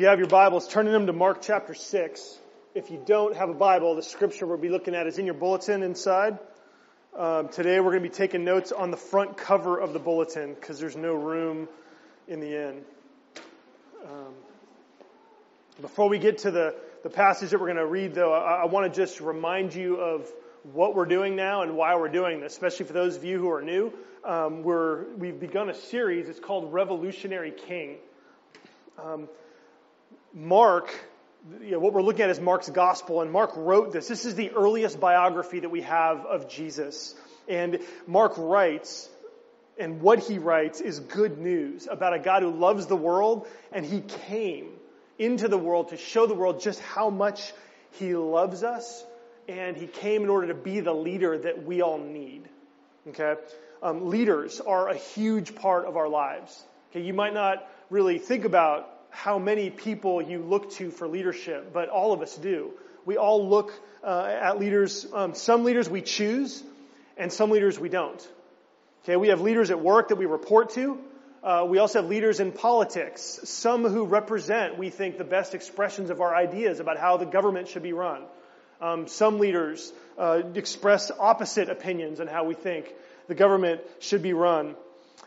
[0.00, 2.38] you have your Bibles, turning them to Mark chapter 6.
[2.74, 5.34] If you don't have a Bible, the scripture we'll be looking at is in your
[5.34, 6.38] bulletin inside.
[7.14, 10.54] Um, today we're going to be taking notes on the front cover of the bulletin
[10.54, 11.68] because there's no room
[12.28, 12.82] in the inn.
[14.06, 14.32] Um,
[15.82, 18.64] before we get to the, the passage that we're going to read, though, I, I
[18.64, 20.26] want to just remind you of
[20.72, 23.50] what we're doing now and why we're doing this, especially for those of you who
[23.50, 23.92] are new.
[24.24, 26.30] Um, we're, we've begun a series.
[26.30, 27.98] It's called Revolutionary King.
[28.98, 29.28] Um,
[30.32, 30.92] Mark,
[31.60, 34.08] you know, what we're looking at is Mark's gospel, and Mark wrote this.
[34.08, 37.14] This is the earliest biography that we have of Jesus.
[37.48, 39.08] And Mark writes,
[39.78, 43.84] and what he writes is good news about a God who loves the world, and
[43.84, 44.68] he came
[45.18, 47.52] into the world to show the world just how much
[47.92, 49.04] he loves us,
[49.48, 52.48] and he came in order to be the leader that we all need.
[53.08, 53.34] Okay?
[53.82, 56.62] Um, leaders are a huge part of our lives.
[56.90, 61.72] Okay, you might not really think about how many people you look to for leadership,
[61.72, 62.72] but all of us do.
[63.04, 65.06] We all look uh, at leaders.
[65.12, 66.62] Um, some leaders we choose,
[67.16, 68.26] and some leaders we don't.
[69.04, 70.98] Okay, we have leaders at work that we report to.
[71.42, 73.40] Uh, we also have leaders in politics.
[73.44, 77.68] Some who represent, we think, the best expressions of our ideas about how the government
[77.68, 78.22] should be run.
[78.80, 82.92] Um, some leaders uh, express opposite opinions on how we think
[83.26, 84.76] the government should be run.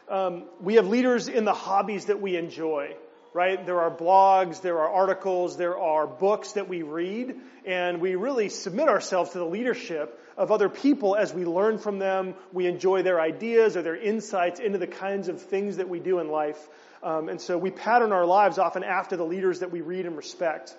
[0.08, 2.95] Um, we have leaders in the hobbies that we enjoy
[3.34, 3.66] right?
[3.66, 8.50] There are blogs, there are articles, there are books that we read, and we really
[8.50, 12.36] submit ourselves to the leadership of other people as we learn from them.
[12.52, 16.20] We enjoy their ideas or their insights into the kinds of things that we do
[16.20, 16.59] in life.
[17.02, 20.16] Um, and so we pattern our lives often after the leaders that we read and
[20.16, 20.75] respect.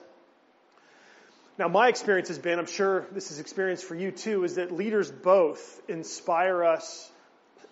[1.59, 4.73] Now, my experience has been, I'm sure this is experience for you too, is that
[4.73, 7.11] leaders both inspire us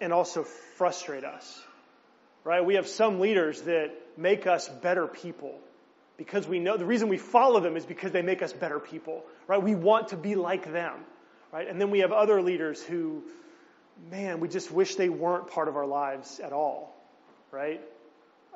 [0.00, 0.44] and also
[0.76, 1.60] frustrate us.
[2.44, 2.64] Right?
[2.64, 5.58] We have some leaders that make us better people.
[6.16, 9.24] Because we know the reason we follow them is because they make us better people,
[9.46, 9.62] right?
[9.62, 10.94] We want to be like them,
[11.52, 11.66] right?
[11.66, 13.22] And then we have other leaders who,
[14.10, 16.94] man, we just wish they weren't part of our lives at all,
[17.50, 17.80] right?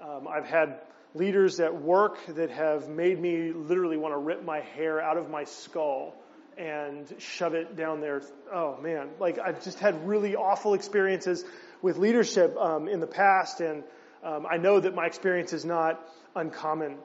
[0.01, 0.81] Um, I've had
[1.15, 5.31] leaders at work that have made me literally want to rip my hair out of
[5.31, 6.15] my skull
[6.59, 8.23] and shove it down there.
[8.53, 11.45] Oh man, like I've just had really awful experiences
[11.87, 13.85] with leadership um, in the past, and
[14.25, 16.05] um, I know that my experience is not
[16.35, 16.97] uncommon.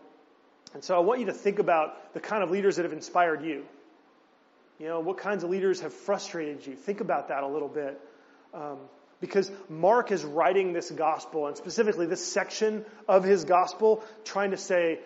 [0.73, 3.43] And so I want you to think about the kind of leaders that have inspired
[3.43, 3.63] you.
[4.79, 6.75] You know, what kinds of leaders have frustrated you?
[6.75, 8.01] Think about that a little bit.
[8.55, 8.79] Um,
[9.19, 14.57] because Mark is writing this gospel, and specifically this section of his gospel, trying to
[14.57, 14.97] say,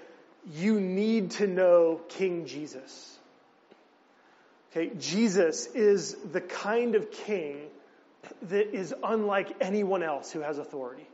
[0.54, 3.20] you need to know King Jesus.
[4.72, 7.58] Okay, Jesus is the kind of king
[8.44, 11.08] that is unlike anyone else who has authority.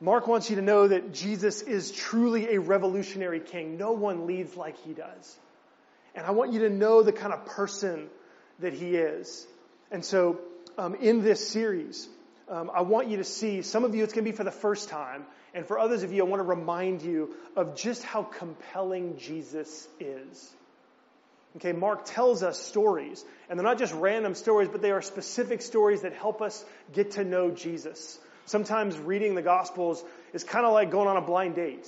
[0.00, 3.78] Mark wants you to know that Jesus is truly a revolutionary king.
[3.78, 5.36] No one leads like he does.
[6.14, 8.08] And I want you to know the kind of person
[8.58, 9.46] that he is.
[9.90, 10.40] And so,
[10.76, 12.08] um, in this series,
[12.48, 14.50] um, I want you to see, some of you it's going to be for the
[14.50, 15.24] first time,
[15.54, 19.88] and for others of you, I want to remind you of just how compelling Jesus
[20.00, 20.52] is.
[21.56, 25.62] Okay, Mark tells us stories, and they're not just random stories, but they are specific
[25.62, 28.18] stories that help us get to know Jesus.
[28.46, 31.86] Sometimes reading the Gospels is kind of like going on a blind date,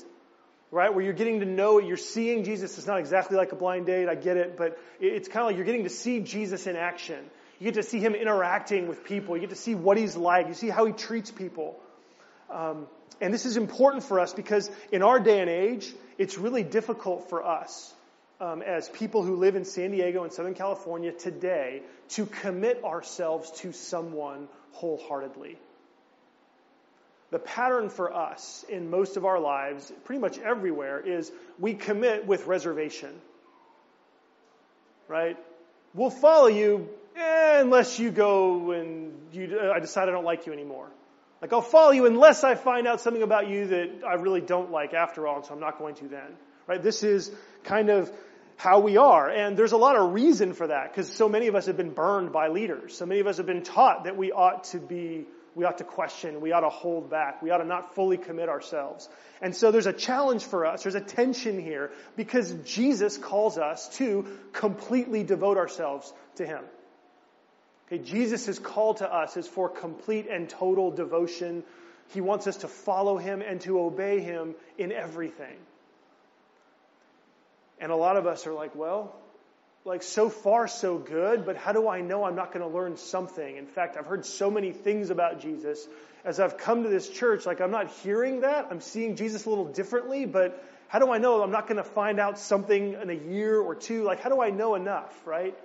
[0.71, 0.95] right?
[0.95, 2.79] Where you're getting to know, you're seeing Jesus.
[2.79, 5.57] It's not exactly like a blind date, I get it, but it's kind of like
[5.57, 7.19] you're getting to see Jesus in action.
[7.59, 9.35] You get to see him interacting with people.
[9.37, 10.47] You get to see what he's like.
[10.47, 11.77] You see how he treats people.
[12.51, 12.87] Um,
[13.21, 17.31] and this is important for us because in our day and age, it's really difficult
[17.31, 17.93] for us
[18.41, 23.51] um, as people who live in San Diego and Southern California today to commit ourselves
[23.61, 25.59] to someone wholeheartedly
[27.31, 32.27] the pattern for us in most of our lives, pretty much everywhere, is we commit
[32.27, 33.11] with reservation.
[35.09, 35.37] Right?
[35.95, 40.47] We'll follow you eh, unless you go and you, uh, I decide I don't like
[40.47, 40.89] you anymore.
[41.43, 44.71] Like, I'll follow you unless I find out something about you that I really don't
[44.71, 46.37] like after all, and so I'm not going to then.
[46.67, 46.83] Right?
[46.83, 47.31] This is
[47.65, 48.11] kind of
[48.57, 49.29] how we are.
[49.29, 51.93] And there's a lot of reason for that, because so many of us have been
[51.93, 52.97] burned by leaders.
[52.97, 55.27] So many of us have been taught that we ought to be
[55.57, 58.51] we ought to question, we ought to hold back, we ought to not fully commit
[58.51, 59.09] ourselves.
[59.41, 63.89] And so there's a challenge for us, there's a tension here, because Jesus calls us
[63.97, 66.63] to completely devote ourselves to Him.
[67.87, 71.65] Okay, Jesus' call to us is for complete and total devotion.
[72.13, 75.57] He wants us to follow Him and to obey Him in everything.
[77.79, 79.15] And a lot of us are like, well,
[79.85, 82.97] like so far so good, but how do I know I'm not going to learn
[82.97, 83.57] something?
[83.57, 85.87] In fact, I've heard so many things about Jesus.
[86.25, 88.67] As I've come to this church, like I'm not hearing that.
[88.71, 91.85] I'm seeing Jesus a little differently, but how do I know I'm not going to
[91.85, 94.03] find out something in a year or two?
[94.03, 95.57] Like, how do I know enough, right?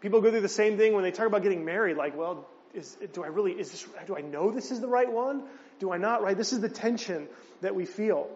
[0.00, 1.96] People go through the same thing when they talk about getting married.
[1.96, 5.10] Like, well, is, do I really, is this, do I know this is the right
[5.10, 5.42] one?
[5.80, 6.36] Do I not, right?
[6.36, 7.28] This is the tension
[7.62, 8.28] that we feel.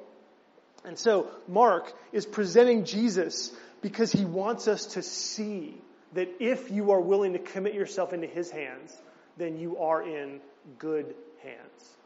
[0.85, 5.77] And so Mark is presenting Jesus because he wants us to see
[6.15, 8.97] that if you are willing to commit yourself into his hands,
[9.37, 10.41] then you are in
[10.79, 11.97] good hands.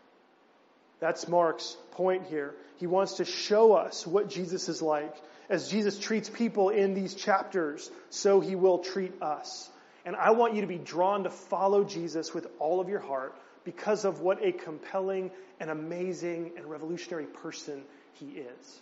[1.00, 2.54] That's Mark's point here.
[2.76, 5.14] He wants to show us what Jesus is like.
[5.48, 9.68] As Jesus treats people in these chapters, so he will treat us.
[10.04, 13.34] And I want you to be drawn to follow Jesus with all of your heart
[13.64, 15.30] because of what a compelling
[15.60, 17.82] and amazing and revolutionary person
[18.18, 18.80] he is.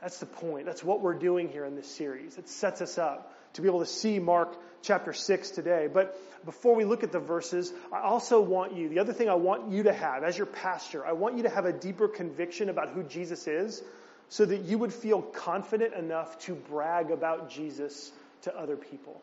[0.00, 0.66] That's the point.
[0.66, 2.36] That's what we're doing here in this series.
[2.36, 5.88] It sets us up to be able to see Mark chapter 6 today.
[5.92, 9.34] But before we look at the verses, I also want you, the other thing I
[9.34, 12.68] want you to have as your pastor, I want you to have a deeper conviction
[12.68, 13.82] about who Jesus is
[14.28, 19.22] so that you would feel confident enough to brag about Jesus to other people.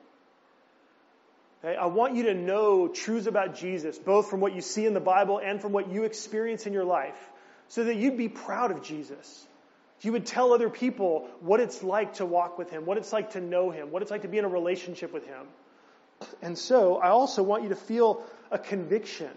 [1.64, 1.76] Okay?
[1.76, 5.00] I want you to know truths about Jesus, both from what you see in the
[5.00, 7.18] Bible and from what you experience in your life,
[7.72, 9.48] so that you'd be proud of Jesus.
[10.02, 13.32] You would tell other people what it's like to walk with Him, what it's like
[13.32, 15.46] to know Him, what it's like to be in a relationship with Him.
[16.42, 19.32] And so I also want you to feel a conviction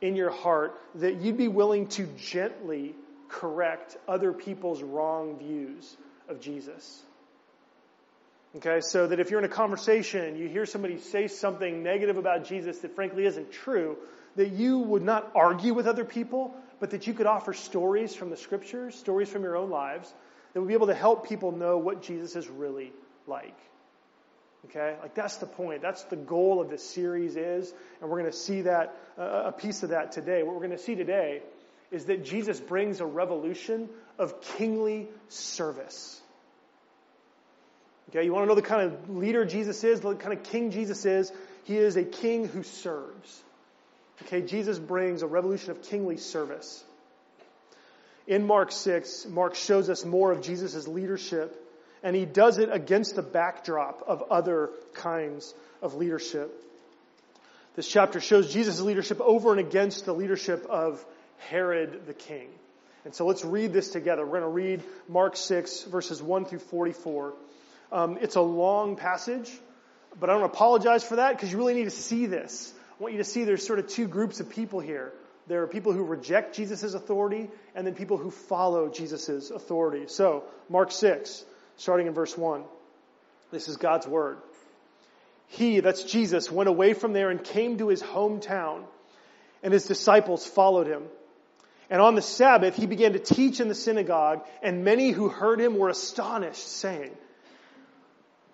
[0.00, 2.96] in your heart that you'd be willing to gently
[3.28, 5.96] correct other people's wrong views
[6.28, 7.02] of Jesus.
[8.56, 12.46] Okay, so that if you're in a conversation, you hear somebody say something negative about
[12.46, 13.96] Jesus that frankly isn't true,
[14.34, 18.30] that you would not argue with other people, but that you could offer stories from
[18.30, 20.12] the scriptures, stories from your own lives,
[20.52, 22.92] that would be able to help people know what Jesus is really
[23.26, 23.56] like.
[24.66, 24.96] Okay?
[25.00, 25.82] Like that's the point.
[25.82, 29.52] That's the goal of this series is, and we're going to see that, uh, a
[29.52, 30.42] piece of that today.
[30.42, 31.42] What we're going to see today
[31.90, 33.88] is that Jesus brings a revolution
[34.18, 36.20] of kingly service.
[38.10, 40.70] Okay, you want to know the kind of leader Jesus is, the kind of king
[40.70, 41.32] Jesus is?
[41.64, 43.42] He is a king who serves.
[44.22, 46.82] Okay, Jesus brings a revolution of kingly service.
[48.26, 51.54] In Mark 6, Mark shows us more of Jesus' leadership,
[52.02, 56.50] and he does it against the backdrop of other kinds of leadership.
[57.76, 61.04] This chapter shows Jesus' leadership over and against the leadership of
[61.38, 62.48] Herod the king.
[63.04, 64.24] And so let's read this together.
[64.24, 67.34] We're going to read Mark 6, verses 1 through 44.
[67.92, 69.52] Um, it's a long passage,
[70.18, 72.72] but I don't apologize for that because you really need to see this.
[72.98, 75.12] I want you to see there's sort of two groups of people here.
[75.48, 80.06] There are people who reject Jesus' authority and then people who follow Jesus' authority.
[80.08, 81.44] So, Mark 6,
[81.76, 82.64] starting in verse 1.
[83.50, 84.38] This is God's word.
[85.48, 88.82] He, that's Jesus, went away from there and came to his hometown,
[89.62, 91.04] and his disciples followed him.
[91.88, 95.60] And on the Sabbath, he began to teach in the synagogue, and many who heard
[95.60, 97.12] him were astonished, saying,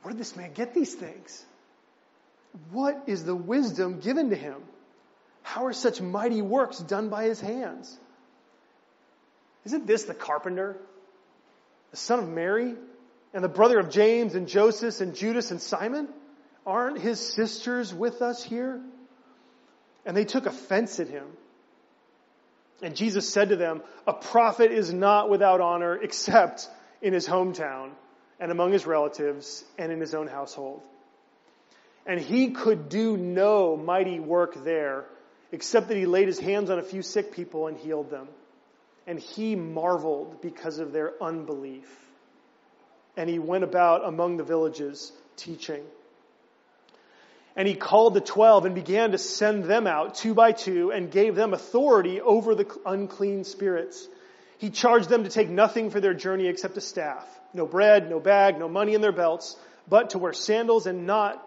[0.02, 1.42] Where did this man get these things?
[2.70, 4.56] What is the wisdom given to him?
[5.42, 7.98] How are such mighty works done by his hands?
[9.64, 10.76] Isn't this the carpenter,
[11.90, 12.74] the son of Mary,
[13.32, 16.08] and the brother of James and Joseph and Judas and Simon?
[16.66, 18.80] Aren't his sisters with us here?
[20.04, 21.26] And they took offense at him.
[22.82, 26.68] And Jesus said to them, A prophet is not without honor except
[27.00, 27.90] in his hometown
[28.40, 30.82] and among his relatives and in his own household.
[32.06, 35.04] And he could do no mighty work there,
[35.52, 38.28] except that he laid his hands on a few sick people and healed them.
[39.06, 41.88] And he marveled because of their unbelief.
[43.16, 45.84] And he went about among the villages teaching.
[47.54, 51.10] And he called the twelve and began to send them out two by two and
[51.10, 54.08] gave them authority over the unclean spirits.
[54.58, 57.26] He charged them to take nothing for their journey except a staff.
[57.52, 59.56] No bread, no bag, no money in their belts,
[59.88, 61.46] but to wear sandals and not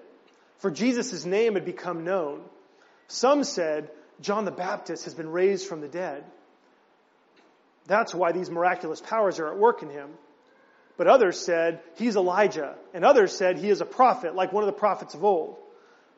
[0.61, 2.41] for Jesus' name had become known.
[3.07, 3.91] Some said,
[4.21, 6.23] John the Baptist has been raised from the dead.
[7.87, 10.11] That's why these miraculous powers are at work in him.
[10.97, 12.75] But others said, he's Elijah.
[12.93, 15.57] And others said, he is a prophet, like one of the prophets of old.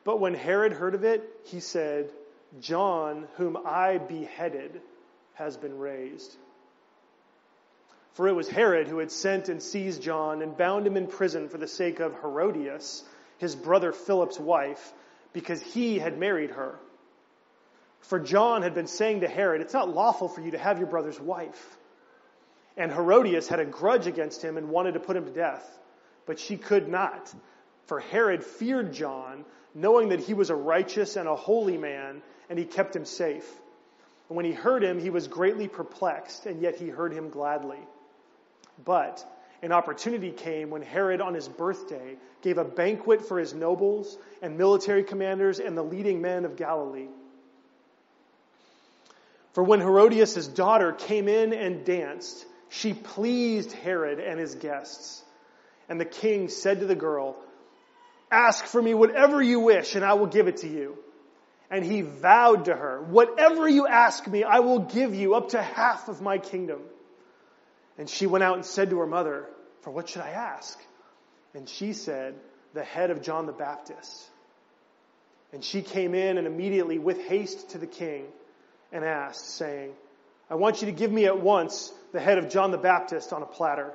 [0.04, 2.10] But when Herod heard of it, he said,
[2.60, 4.82] John, whom I beheaded,
[5.34, 6.36] has been raised.
[8.12, 11.48] For it was Herod who had sent and seized John and bound him in prison
[11.48, 13.02] for the sake of Herodias,
[13.38, 14.92] his brother Philip's wife,
[15.32, 16.78] because he had married her.
[18.00, 20.86] For John had been saying to Herod, It's not lawful for you to have your
[20.86, 21.78] brother's wife.
[22.76, 25.66] And Herodias had a grudge against him and wanted to put him to death,
[26.26, 27.32] but she could not.
[27.86, 32.58] For Herod feared John, knowing that he was a righteous and a holy man, and
[32.58, 33.48] he kept him safe.
[34.28, 37.80] And when he heard him, he was greatly perplexed, and yet he heard him gladly.
[38.84, 39.24] But
[39.64, 44.58] an opportunity came when Herod, on his birthday, gave a banquet for his nobles and
[44.58, 47.08] military commanders and the leading men of Galilee.
[49.54, 55.22] For when Herodias' daughter came in and danced, she pleased Herod and his guests.
[55.88, 57.36] And the king said to the girl,
[58.30, 60.98] Ask for me whatever you wish, and I will give it to you.
[61.70, 65.62] And he vowed to her, Whatever you ask me, I will give you up to
[65.62, 66.80] half of my kingdom.
[67.96, 69.46] And she went out and said to her mother,
[69.84, 70.80] For what should I ask?
[71.52, 72.34] And she said,
[72.72, 74.30] The head of John the Baptist.
[75.52, 78.24] And she came in and immediately with haste to the king
[78.92, 79.92] and asked, saying,
[80.48, 83.42] I want you to give me at once the head of John the Baptist on
[83.42, 83.92] a platter.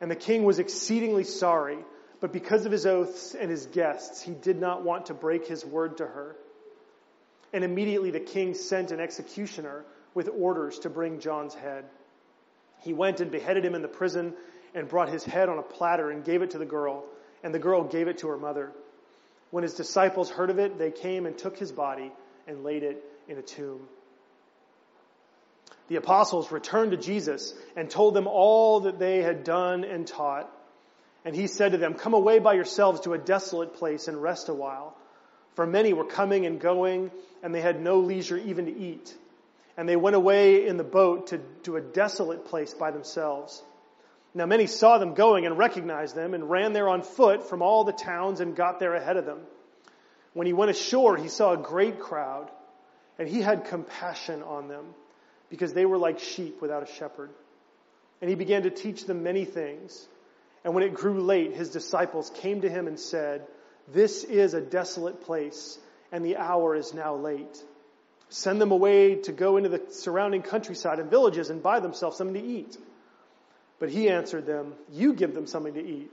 [0.00, 1.78] And the king was exceedingly sorry,
[2.20, 5.64] but because of his oaths and his guests, he did not want to break his
[5.64, 6.34] word to her.
[7.52, 9.84] And immediately the king sent an executioner
[10.14, 11.84] with orders to bring John's head.
[12.82, 14.34] He went and beheaded him in the prison
[14.74, 17.04] and brought his head on a platter and gave it to the girl,
[17.42, 18.72] and the girl gave it to her mother.
[19.50, 22.10] When his disciples heard of it, they came and took his body
[22.46, 23.88] and laid it in a tomb.
[25.88, 30.50] The apostles returned to Jesus and told them all that they had done and taught.
[31.24, 34.48] And he said to them, Come away by yourselves to a desolate place and rest
[34.48, 34.96] a while.
[35.54, 37.10] For many were coming and going,
[37.42, 39.14] and they had no leisure even to eat.
[39.76, 43.62] And they went away in the boat to, to a desolate place by themselves.
[44.34, 47.84] Now many saw them going and recognized them and ran there on foot from all
[47.84, 49.40] the towns and got there ahead of them.
[50.34, 52.50] When he went ashore, he saw a great crowd
[53.18, 54.86] and he had compassion on them
[55.50, 57.30] because they were like sheep without a shepherd.
[58.20, 60.06] And he began to teach them many things.
[60.64, 63.46] And when it grew late, his disciples came to him and said,
[63.88, 65.78] This is a desolate place
[66.10, 67.62] and the hour is now late.
[68.32, 72.42] Send them away to go into the surrounding countryside and villages and buy themselves something
[72.42, 72.78] to eat.
[73.78, 76.10] But he answered them, You give them something to eat.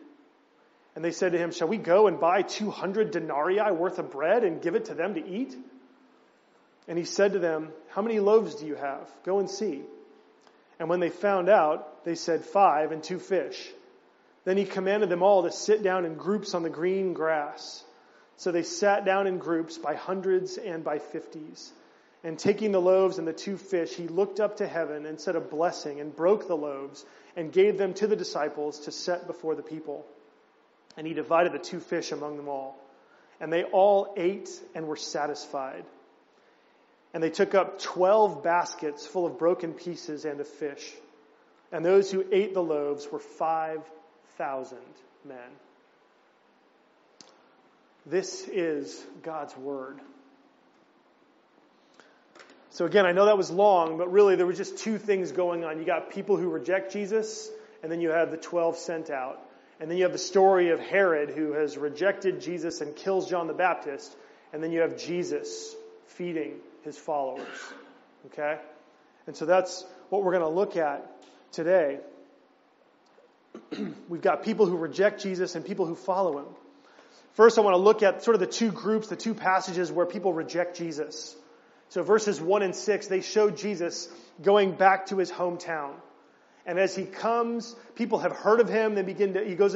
[0.95, 4.43] And they said to him, Shall we go and buy 200 denarii worth of bread
[4.43, 5.55] and give it to them to eat?
[6.89, 9.09] And he said to them, How many loaves do you have?
[9.23, 9.81] Go and see.
[10.77, 13.65] And when they found out, they said, Five and two fish.
[14.43, 17.81] Then he commanded them all to sit down in groups on the green grass.
[18.35, 21.71] So they sat down in groups by hundreds and by fifties.
[22.23, 25.35] And taking the loaves and the two fish, he looked up to heaven and said
[25.38, 27.05] a blessing and broke the loaves
[27.38, 30.05] and gave them to the disciples to set before the people.
[30.97, 32.77] And he divided the two fish among them all.
[33.39, 35.85] And they all ate and were satisfied.
[37.13, 40.91] And they took up twelve baskets full of broken pieces and of fish.
[41.71, 43.79] And those who ate the loaves were five
[44.38, 44.77] thousand
[45.25, 45.38] men.
[48.05, 49.99] This is God's word.
[52.79, 55.65] So again, I know that was long, but really there were just two things going
[55.65, 55.79] on.
[55.79, 57.51] You got people who reject Jesus,
[57.83, 59.38] and then you have the 12 sent out.
[59.81, 63.48] And then you have the story of Herod who has rejected Jesus and kills John
[63.48, 64.15] the Baptist.
[64.53, 65.75] And then you have Jesus
[66.07, 66.53] feeding
[66.86, 67.50] his followers.
[68.27, 68.57] Okay?
[69.27, 71.05] And so that's what we're going to look at
[71.51, 72.00] today.
[74.07, 76.48] We've got people who reject Jesus and people who follow him.
[77.33, 80.05] First, I want to look at sort of the two groups, the two passages where
[80.05, 81.36] people reject Jesus.
[81.89, 84.08] So verses 1 and 6, they show Jesus
[84.41, 85.93] going back to his hometown.
[86.65, 88.93] And as he comes, people have heard of him.
[88.93, 89.75] They begin to, he goes,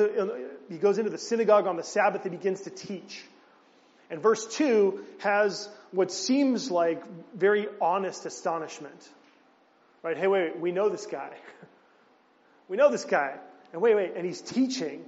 [0.70, 2.24] he goes into the synagogue on the Sabbath.
[2.24, 3.24] He begins to teach.
[4.12, 7.04] And verse 2 has what seems like
[7.36, 9.10] very honest astonishment.
[10.04, 10.16] Right?
[10.16, 11.32] Hey, wait, wait we know this guy.
[12.68, 13.38] we know this guy.
[13.72, 15.04] And wait, wait, and he's teaching.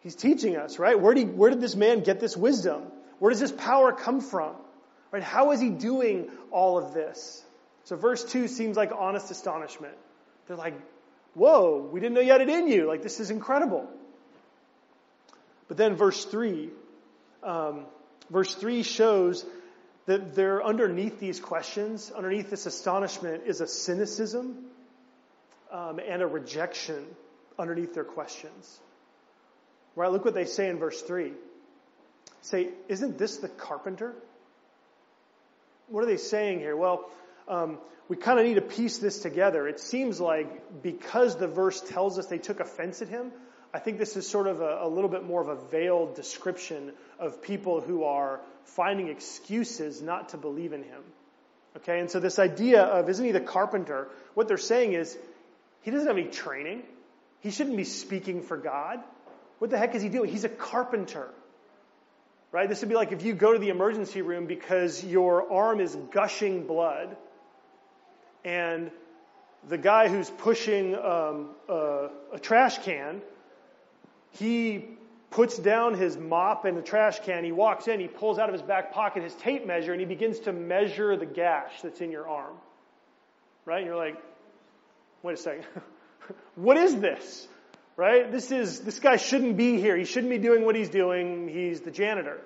[0.00, 0.98] He's teaching us, right?
[0.98, 2.82] Where did, he, where did this man get this wisdom?
[3.20, 4.56] Where does this power come from?
[5.10, 5.22] Right?
[5.22, 7.42] How is he doing all of this?
[7.84, 9.94] So verse 2 seems like honest astonishment.
[10.46, 10.74] They're like,
[11.34, 12.86] whoa, we didn't know you had it in you.
[12.86, 13.88] Like, this is incredible.
[15.68, 16.70] But then verse 3,
[17.42, 17.86] um,
[18.30, 19.44] verse 3 shows
[20.06, 24.66] that there underneath these questions, underneath this astonishment, is a cynicism
[25.70, 27.04] um, and a rejection
[27.58, 28.80] underneath their questions.
[29.96, 30.10] Right?
[30.10, 31.32] Look what they say in verse 3.
[32.42, 34.14] Say, isn't this the carpenter?
[35.88, 36.76] What are they saying here?
[36.76, 37.08] Well,
[37.48, 37.78] um,
[38.08, 39.66] we kind of need to piece this together.
[39.66, 43.32] It seems like because the verse tells us they took offense at him,
[43.74, 46.92] I think this is sort of a, a little bit more of a veiled description
[47.18, 51.02] of people who are finding excuses not to believe in him.
[51.78, 54.08] Okay, and so this idea of isn't he the carpenter?
[54.34, 55.16] What they're saying is
[55.82, 56.84] he doesn't have any training.
[57.40, 59.00] He shouldn't be speaking for God.
[59.58, 60.30] What the heck is he doing?
[60.30, 61.28] He's a carpenter.
[62.56, 62.70] Right?
[62.70, 65.94] This would be like if you go to the emergency room because your arm is
[66.10, 67.14] gushing blood
[68.46, 68.90] and
[69.68, 73.20] the guy who's pushing um, a, a trash can,
[74.30, 74.86] he
[75.28, 77.44] puts down his mop and the trash can.
[77.44, 80.06] He walks in, he pulls out of his back pocket his tape measure, and he
[80.06, 82.54] begins to measure the gash that's in your arm.
[83.66, 83.80] Right?
[83.80, 84.16] And you're like,
[85.22, 85.66] wait a second.
[86.54, 87.48] what is this?
[87.96, 88.30] Right?
[88.30, 89.96] This is, this guy shouldn't be here.
[89.96, 91.48] He shouldn't be doing what he's doing.
[91.48, 92.40] He's the janitor.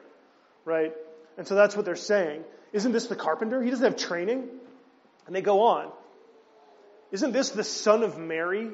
[0.65, 0.95] Right?
[1.37, 2.45] And so that's what they're saying.
[2.73, 3.61] Isn't this the carpenter?
[3.63, 4.49] He doesn't have training.
[5.27, 5.91] And they go on.
[7.11, 8.71] Isn't this the son of Mary?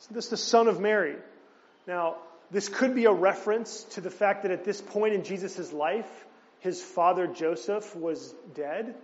[0.00, 1.16] Isn't this the son of Mary?
[1.86, 2.16] Now,
[2.50, 6.26] this could be a reference to the fact that at this point in Jesus' life,
[6.60, 8.94] his father Joseph was dead.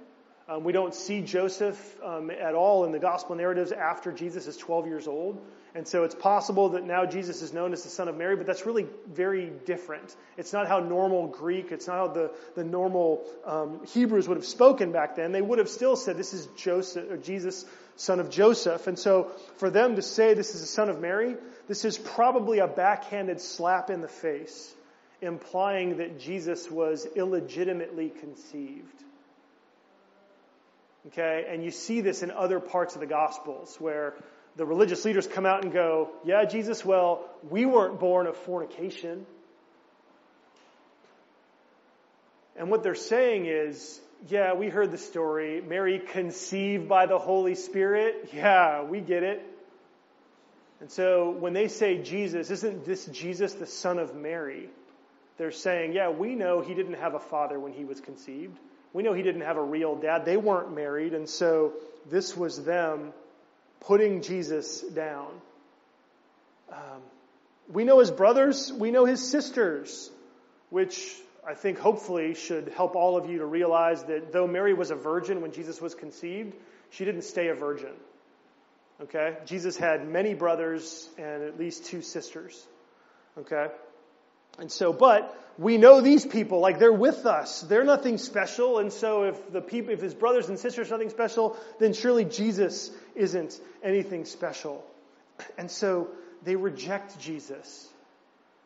[0.46, 4.58] Um, we don't see Joseph um, at all in the gospel narratives after Jesus is
[4.58, 5.42] 12 years old.
[5.74, 8.46] And so it's possible that now Jesus is known as the son of Mary, but
[8.46, 10.14] that's really very different.
[10.36, 14.46] It's not how normal Greek, it's not how the, the normal um, Hebrews would have
[14.46, 15.32] spoken back then.
[15.32, 17.64] They would have still said, this is Joseph, or Jesus,
[17.96, 18.86] son of Joseph.
[18.86, 21.36] And so for them to say this is the son of Mary,
[21.68, 24.72] this is probably a backhanded slap in the face,
[25.22, 29.04] implying that Jesus was illegitimately conceived.
[31.08, 34.14] Okay, and you see this in other parts of the Gospels where
[34.56, 39.26] the religious leaders come out and go, Yeah, Jesus, well, we weren't born of fornication.
[42.56, 45.60] And what they're saying is, yeah, we heard the story.
[45.60, 48.30] Mary conceived by the Holy Spirit.
[48.32, 49.44] Yeah, we get it.
[50.80, 54.68] And so when they say Jesus, isn't this Jesus the son of Mary?
[55.36, 58.58] They're saying, yeah, we know he didn't have a father when he was conceived.
[58.94, 60.24] We know he didn't have a real dad.
[60.24, 61.12] They weren't married.
[61.12, 61.74] And so
[62.08, 63.12] this was them
[63.80, 65.28] putting Jesus down.
[66.72, 67.02] Um,
[67.68, 70.10] we know his brothers, we know his sisters,
[70.70, 71.14] which
[71.46, 74.94] I think hopefully should help all of you to realize that though Mary was a
[74.94, 76.54] virgin when Jesus was conceived,
[76.90, 77.92] she didn't stay a virgin.
[79.02, 79.36] Okay?
[79.44, 82.64] Jesus had many brothers and at least two sisters.
[83.38, 83.66] Okay?
[84.58, 87.62] And so, but we know these people, like they're with us.
[87.62, 88.78] They're nothing special.
[88.78, 92.24] And so if the people, if his brothers and sisters are nothing special, then surely
[92.24, 94.84] Jesus isn't anything special.
[95.56, 96.08] And so
[96.42, 97.88] they reject Jesus.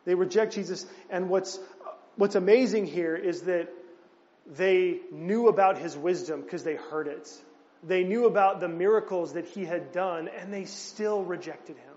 [0.04, 0.86] They reject Jesus.
[1.10, 1.60] And what's,
[2.16, 3.68] what's amazing here is that
[4.46, 7.30] they knew about his wisdom because they heard it.
[7.84, 11.87] They knew about the miracles that he had done and they still rejected him.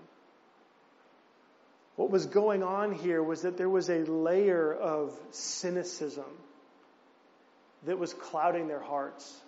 [1.96, 6.24] What was going on here was that there was a layer of cynicism
[7.84, 9.40] that was clouding their hearts.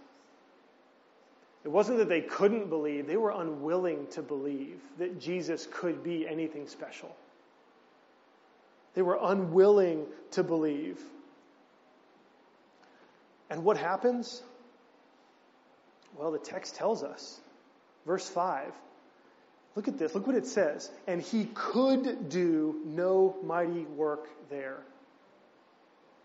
[1.64, 6.28] It wasn't that they couldn't believe, they were unwilling to believe that Jesus could be
[6.28, 7.14] anything special.
[8.94, 11.00] They were unwilling to believe.
[13.48, 14.42] And what happens?
[16.16, 17.40] Well, the text tells us.
[18.06, 18.72] Verse 5
[19.76, 20.14] Look at this.
[20.14, 20.90] Look what it says.
[21.06, 24.78] And he could do no mighty work there,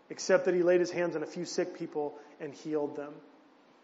[0.08, 3.12] except that he laid his hands on a few sick people and healed them.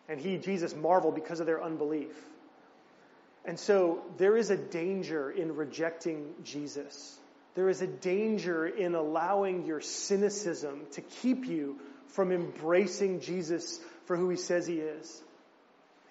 [0.08, 2.14] And he, Jesus, marveled because of their unbelief.
[3.44, 7.18] And so there is a danger in rejecting Jesus.
[7.54, 14.16] There is a danger in allowing your cynicism to keep you from embracing Jesus for
[14.16, 15.22] who he says he is.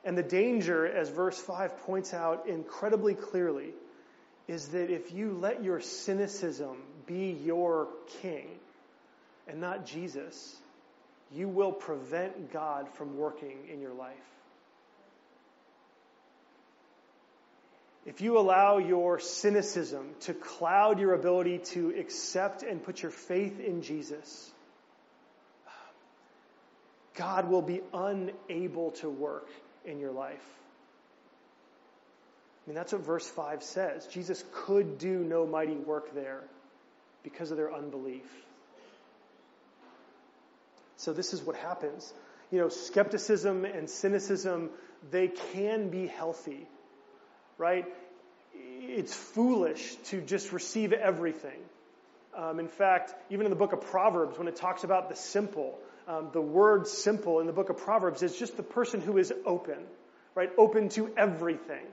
[0.06, 3.72] And the danger, as verse 5 points out incredibly clearly,
[4.48, 7.88] is that if you let your cynicism be your
[8.22, 8.48] king
[9.48, 10.56] and not Jesus,
[11.34, 14.13] you will prevent God from working in your life.
[18.06, 23.60] If you allow your cynicism to cloud your ability to accept and put your faith
[23.60, 24.52] in Jesus,
[27.15, 29.50] God will be unable to work
[29.86, 30.43] in your life.
[32.65, 34.08] I mean, that's what verse 5 says.
[34.08, 36.43] Jesus could do no mighty work there
[37.24, 38.26] because of their unbelief.
[40.98, 42.12] So this is what happens.
[42.52, 44.69] You know, skepticism and cynicism,
[45.12, 46.67] they can be healthy,
[47.58, 47.86] right?
[48.54, 51.60] It's foolish to just receive everything.
[52.36, 55.78] Um, in fact, even in the book of Proverbs, when it talks about the simple,
[56.08, 59.34] Um, the word simple in the book of Proverbs is just the person who is
[59.46, 59.78] open,
[60.36, 60.52] right?
[60.58, 61.84] Open to everything,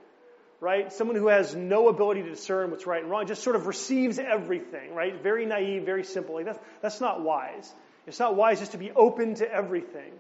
[0.60, 0.92] right?
[0.92, 4.18] Someone who has no ability to discern what's right and wrong, just sort of receives
[4.18, 5.22] everything, right?
[5.22, 6.34] Very naive, very simple.
[6.34, 7.72] Like that's, that's not wise.
[8.06, 10.12] It's not wise just to be open to everything.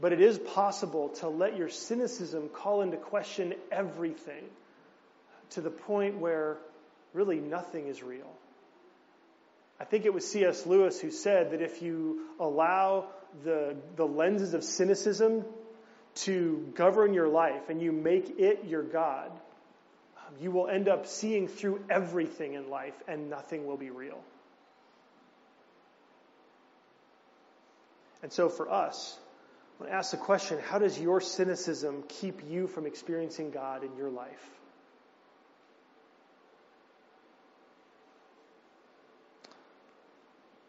[0.00, 4.44] But it is possible to let your cynicism call into question everything
[5.50, 6.58] to the point where
[7.12, 8.30] really nothing is real.
[9.80, 10.66] I think it was C.S.
[10.66, 13.06] Lewis who said that if you allow
[13.42, 15.44] the, the lenses of cynicism
[16.16, 19.32] to govern your life and you make it your God,
[20.40, 24.20] you will end up seeing through everything in life and nothing will be real.
[28.22, 29.18] And so for us,
[29.78, 33.84] I want to ask the question how does your cynicism keep you from experiencing God
[33.84, 34.50] in your life?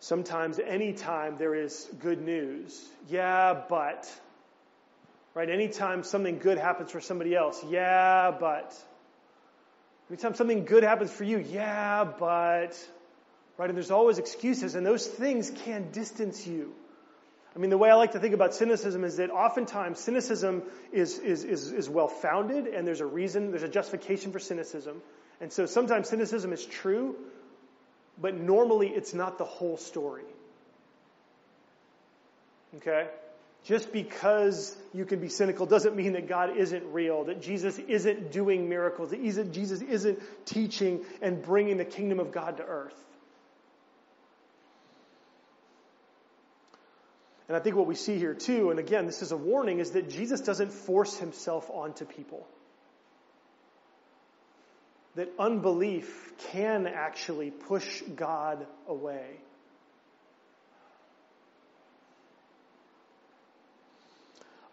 [0.05, 4.07] Sometimes, anytime there is good news, yeah, but.
[5.33, 5.49] Right?
[5.49, 8.71] Anytime something good happens for somebody else, yeah, but.
[10.11, 12.77] Anytime something good happens for you, yeah, but.
[13.57, 13.67] Right?
[13.67, 16.71] And there's always excuses, and those things can distance you.
[17.55, 20.61] I mean, the way I like to think about cynicism is that oftentimes cynicism
[20.93, 25.01] is, is, is, is well founded, and there's a reason, there's a justification for cynicism.
[25.41, 27.15] And so sometimes cynicism is true,
[28.19, 30.23] but normally it's not the whole story.
[32.77, 33.07] Okay?
[33.63, 38.31] Just because you can be cynical doesn't mean that God isn't real, that Jesus isn't
[38.31, 42.93] doing miracles, that Jesus isn't teaching and bringing the kingdom of God to earth.
[47.47, 49.91] And I think what we see here too, and again, this is a warning, is
[49.91, 52.47] that Jesus doesn't force himself onto people
[55.15, 59.25] that unbelief can actually push God away.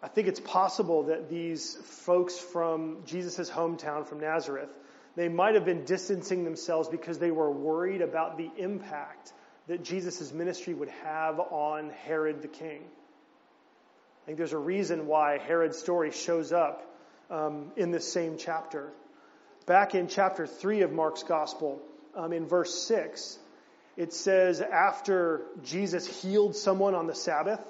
[0.01, 4.69] I think it's possible that these folks from Jesus' hometown, from Nazareth,
[5.15, 9.31] they might have been distancing themselves because they were worried about the impact
[9.67, 12.81] that Jesus' ministry would have on Herod the king.
[12.81, 16.85] I think there's a reason why Herod's story shows up
[17.29, 18.91] um, in this same chapter
[19.65, 21.81] back in chapter 3 of Mark's Gospel,
[22.15, 23.37] um, in verse 6,
[23.95, 27.63] it says, after Jesus healed someone on the Sabbath,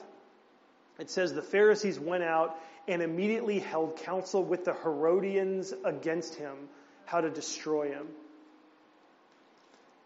[1.00, 6.56] it says the Pharisees went out and immediately held counsel with the Herodians against him,
[7.06, 8.08] how to destroy him.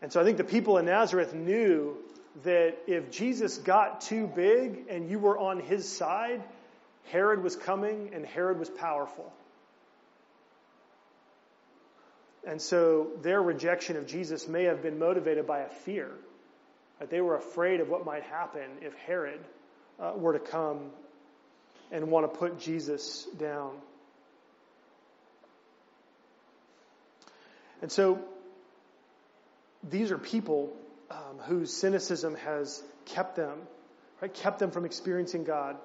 [0.02, 1.98] And so I think the people in Nazareth knew
[2.44, 6.44] that if Jesus got too big and you were on his side,
[7.06, 9.32] Herod was coming and Herod was powerful.
[12.48, 16.10] And so their rejection of Jesus may have been motivated by a fear.
[17.00, 19.42] That they were afraid of what might happen if Herod
[20.00, 20.90] uh, were to come
[21.92, 23.72] and want to put Jesus down.
[27.82, 28.20] And so
[29.84, 30.74] these are people
[31.12, 33.60] um, whose cynicism has kept them,
[34.22, 35.76] right, kept them from experiencing God.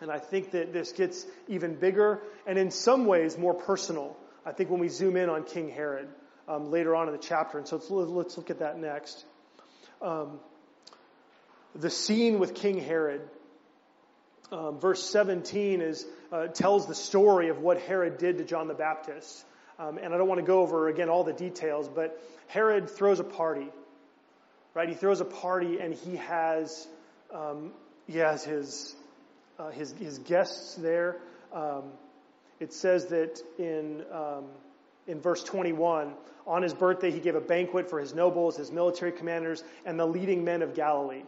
[0.00, 4.16] And I think that this gets even bigger and in some ways more personal
[4.48, 6.08] I think when we zoom in on King Herod
[6.48, 7.58] um, later on in the chapter.
[7.58, 9.26] And so let's, let's look at that next.
[10.00, 10.40] Um,
[11.74, 13.20] the scene with King Herod.
[14.50, 18.74] Um, verse 17 is uh, tells the story of what Herod did to John the
[18.74, 19.44] Baptist.
[19.78, 23.20] Um, and I don't want to go over again all the details, but Herod throws
[23.20, 23.68] a party,
[24.72, 24.88] right?
[24.88, 26.88] He throws a party and he has
[27.34, 27.72] um,
[28.06, 28.96] he has his
[29.58, 31.18] uh, his his guests there.
[31.52, 31.92] Um,
[32.60, 34.44] it says that in, um,
[35.06, 36.12] in verse 21,
[36.46, 40.06] on his birthday, he gave a banquet for his nobles, his military commanders, and the
[40.06, 41.22] leading men of Galilee.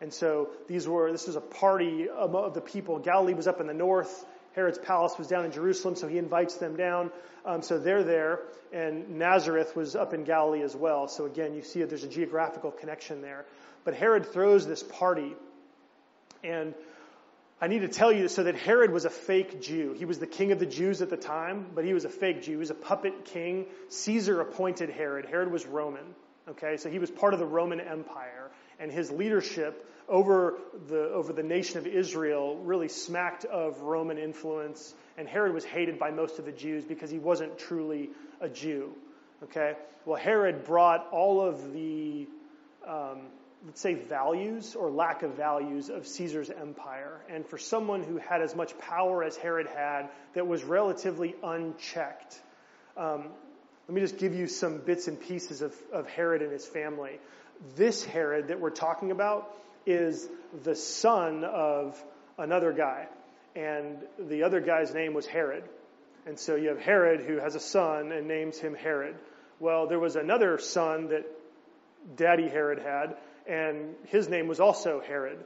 [0.00, 2.98] And so these were, this was a party of the people.
[2.98, 4.24] Galilee was up in the north.
[4.54, 7.10] Herod's palace was down in Jerusalem, so he invites them down.
[7.44, 8.40] Um, so they're there,
[8.72, 11.08] and Nazareth was up in Galilee as well.
[11.08, 13.46] So again, you see that there's a geographical connection there.
[13.84, 15.34] But Herod throws this party,
[16.44, 16.74] and
[17.62, 19.94] I need to tell you so that Herod was a fake Jew.
[19.96, 22.42] He was the king of the Jews at the time, but he was a fake
[22.42, 22.50] Jew.
[22.50, 23.66] He was a puppet king.
[23.88, 25.26] Caesar appointed Herod.
[25.26, 26.02] Herod was Roman.
[26.48, 31.32] Okay, so he was part of the Roman Empire, and his leadership over the over
[31.32, 34.92] the nation of Israel really smacked of Roman influence.
[35.16, 38.92] And Herod was hated by most of the Jews because he wasn't truly a Jew.
[39.44, 42.26] Okay, well Herod brought all of the
[42.88, 43.20] um,
[43.64, 47.20] let's say, values or lack of values of Caesar's empire.
[47.28, 52.40] And for someone who had as much power as Herod had that was relatively unchecked.
[52.96, 53.28] Um,
[53.88, 57.18] let me just give you some bits and pieces of, of Herod and his family.
[57.76, 59.54] This Herod that we're talking about
[59.86, 60.28] is
[60.62, 62.02] the son of
[62.38, 63.08] another guy.
[63.54, 65.64] And the other guy's name was Herod.
[66.26, 69.16] And so you have Herod who has a son and names him Herod.
[69.60, 71.26] Well, there was another son that
[72.16, 75.44] Daddy Herod had, and his name was also Herod.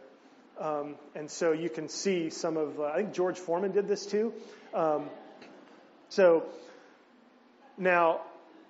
[0.59, 4.07] Um, and so you can see some of, uh, I think George Foreman did this
[4.07, 4.33] too.
[4.73, 5.11] Um,
[6.09, 6.45] so
[7.77, 8.23] now,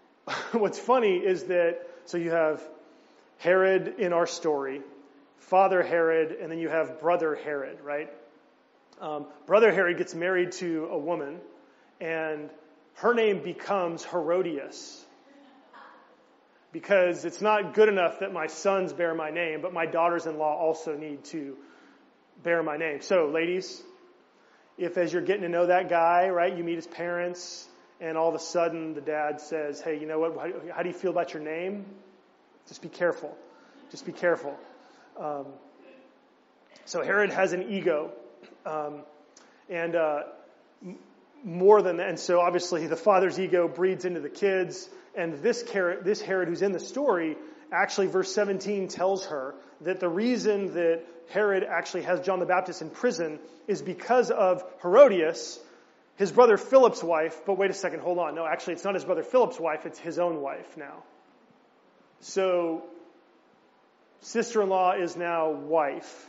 [0.53, 2.63] what's funny is that, so you have
[3.39, 4.81] Herod in our story,
[5.39, 8.11] Father Herod, and then you have Brother Herod, right?
[9.01, 11.39] Um, Brother Herod gets married to a woman,
[12.01, 12.51] and
[12.95, 15.06] her name becomes Herodias.
[16.77, 20.37] Because it's not good enough that my sons bear my name, but my daughters in
[20.37, 21.57] law also need to
[22.43, 23.01] bear my name.
[23.01, 23.83] So, ladies,
[24.77, 27.67] if as you're getting to know that guy, right, you meet his parents,
[27.99, 30.37] and all of a sudden the dad says, Hey, you know what?
[30.71, 31.87] How do you feel about your name?
[32.69, 33.35] Just be careful.
[33.91, 34.55] Just be careful.
[35.19, 35.47] Um,
[36.85, 38.13] so Herod has an ego.
[38.67, 39.01] Um,
[39.71, 40.25] and uh,
[41.43, 44.91] more than that, and so obviously the father's ego breeds into the kids.
[45.17, 47.37] And this, this Herod who's in the story,
[47.73, 52.83] actually, verse 17 tells her that the reason that Herod actually has John the Baptist
[52.83, 55.59] in prison is because of Herodias,
[56.17, 57.41] his brother Philip's wife.
[57.47, 58.35] But wait a second, hold on.
[58.35, 61.03] No, actually, it's not his brother Philip's wife, it's his own wife now.
[62.21, 62.85] So,
[64.21, 66.27] sister in law is now wife.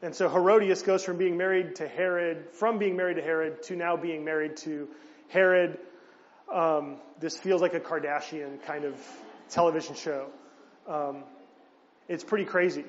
[0.00, 3.76] And so Herodias goes from being married to Herod, from being married to Herod, to
[3.76, 4.88] now being married to
[5.28, 5.78] Herod.
[6.52, 8.94] Um, this feels like a Kardashian kind of
[9.50, 10.26] television show.
[10.86, 11.24] Um,
[12.08, 12.84] it's pretty crazy.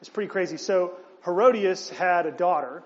[0.00, 0.56] It's pretty crazy.
[0.56, 0.92] So
[1.24, 2.82] Herodias had a daughter.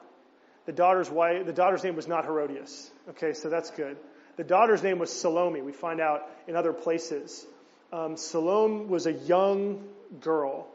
[0.66, 2.90] The daughter's wife, the daughter's name was not Herodias.
[3.10, 3.96] Okay, so that's good.
[4.36, 5.60] The daughter's name was Salome.
[5.60, 7.44] We find out in other places.
[7.92, 9.84] Um, Salome was a young
[10.20, 10.66] girl,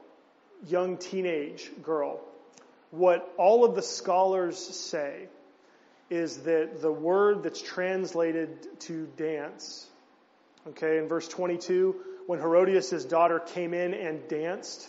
[0.67, 2.19] young teenage girl.
[2.91, 5.27] What all of the scholars say
[6.09, 9.87] is that the word that's translated to dance,
[10.69, 11.95] okay, in verse 22,
[12.27, 14.87] when Herodias' daughter came in and danced,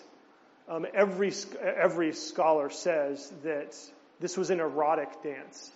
[0.68, 3.76] um, every, every scholar says that
[4.20, 5.70] this was an erotic dance,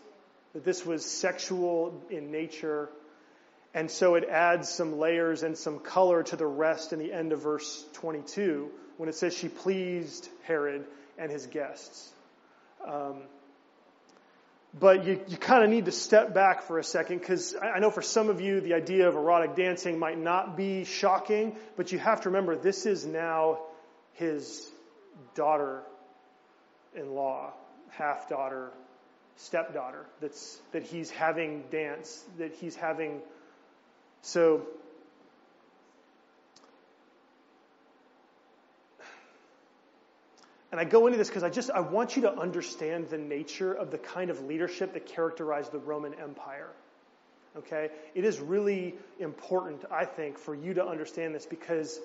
[0.53, 2.91] that this was sexual in nature,
[3.73, 7.33] and so it adds some layers and some color to the rest in the end
[7.33, 10.85] of verse 22 when it says she pleased Herod
[11.17, 12.13] and his guests.
[12.87, 13.23] Um,
[14.79, 17.91] but you, you kind of need to step back for a second because I know
[17.91, 21.99] for some of you the idea of erotic dancing might not be shocking, but you
[21.99, 23.61] have to remember this is now
[24.15, 24.71] his
[25.35, 25.83] daughter
[26.95, 27.53] in law,
[27.91, 28.71] half daughter,
[29.37, 33.21] stepdaughter that's that he's having dance, that he's having.
[34.23, 34.67] So
[40.71, 43.73] And I go into this because I just I want you to understand the nature
[43.73, 46.71] of the kind of leadership that characterized the Roman Empire.
[47.57, 47.91] Okay?
[48.15, 51.99] It is really important, I think, for you to understand this because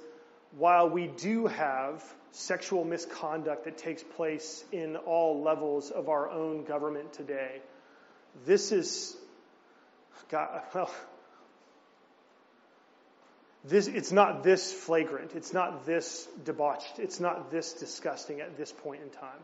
[0.58, 6.64] while we do have sexual misconduct that takes place in all levels of our own
[6.64, 7.62] government today,
[8.46, 9.16] this is,
[10.30, 10.92] God, well,
[13.68, 15.32] this, it's not this flagrant.
[15.36, 17.00] It's not this debauched.
[17.00, 19.40] It's not this disgusting at this point in time.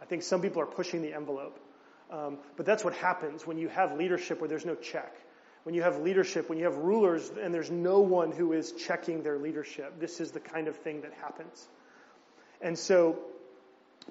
[0.00, 1.58] I think some people are pushing the envelope.
[2.10, 5.12] Um, but that's what happens when you have leadership where there's no check
[5.66, 9.24] when you have leadership, when you have rulers, and there's no one who is checking
[9.24, 9.98] their leadership.
[9.98, 11.66] This is the kind of thing that happens.
[12.62, 13.18] And so,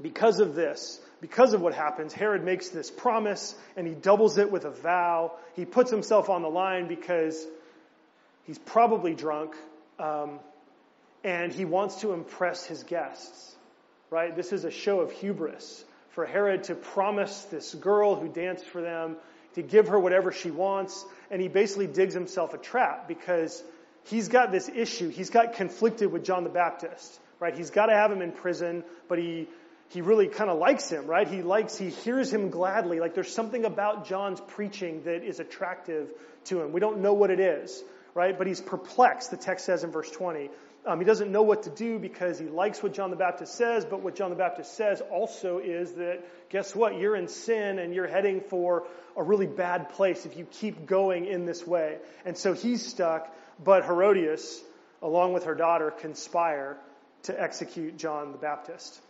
[0.01, 4.51] because of this, because of what happens, Herod makes this promise and he doubles it
[4.51, 5.31] with a vow.
[5.55, 7.41] He puts himself on the line because
[8.45, 9.55] he's probably drunk
[9.99, 10.39] um,
[11.23, 13.55] and he wants to impress his guests.
[14.10, 14.36] Right?
[14.36, 18.81] This is a show of hubris for Herod to promise this girl who danced for
[18.81, 19.17] them
[19.55, 21.03] to give her whatever she wants.
[21.29, 23.62] And he basically digs himself a trap because
[24.05, 25.10] he's got this issue.
[25.10, 27.55] He's got conflicted with John the Baptist, right?
[27.55, 29.47] He's got to have him in prison, but he,
[29.89, 31.27] he really kind of likes him, right?
[31.27, 32.99] He likes, he hears him gladly.
[32.99, 36.10] Like there's something about John's preaching that is attractive
[36.45, 36.71] to him.
[36.71, 37.84] We don't know what it is,
[38.15, 38.36] right?
[38.36, 40.49] But he's perplexed, the text says in verse 20.
[40.88, 43.86] Um, he doesn't know what to do because he likes what John the Baptist says,
[43.86, 46.97] but what John the Baptist says also is that, guess what?
[46.97, 48.84] You're in sin and you're heading for
[49.17, 51.97] a really bad place if you keep going in this way.
[52.23, 54.62] And so he's stuck, but Herodias,
[55.01, 56.78] along with her daughter, conspire
[57.23, 59.01] to execute John the Baptist.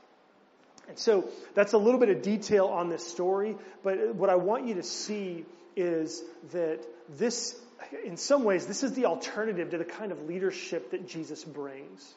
[0.87, 4.65] And so that's a little bit of detail on this story, but what I want
[4.65, 6.79] you to see is that
[7.17, 7.59] this
[8.03, 12.13] in some ways, this is the alternative to the kind of leadership that Jesus brings.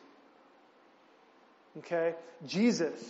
[1.78, 2.14] Okay?
[2.46, 3.00] Jesus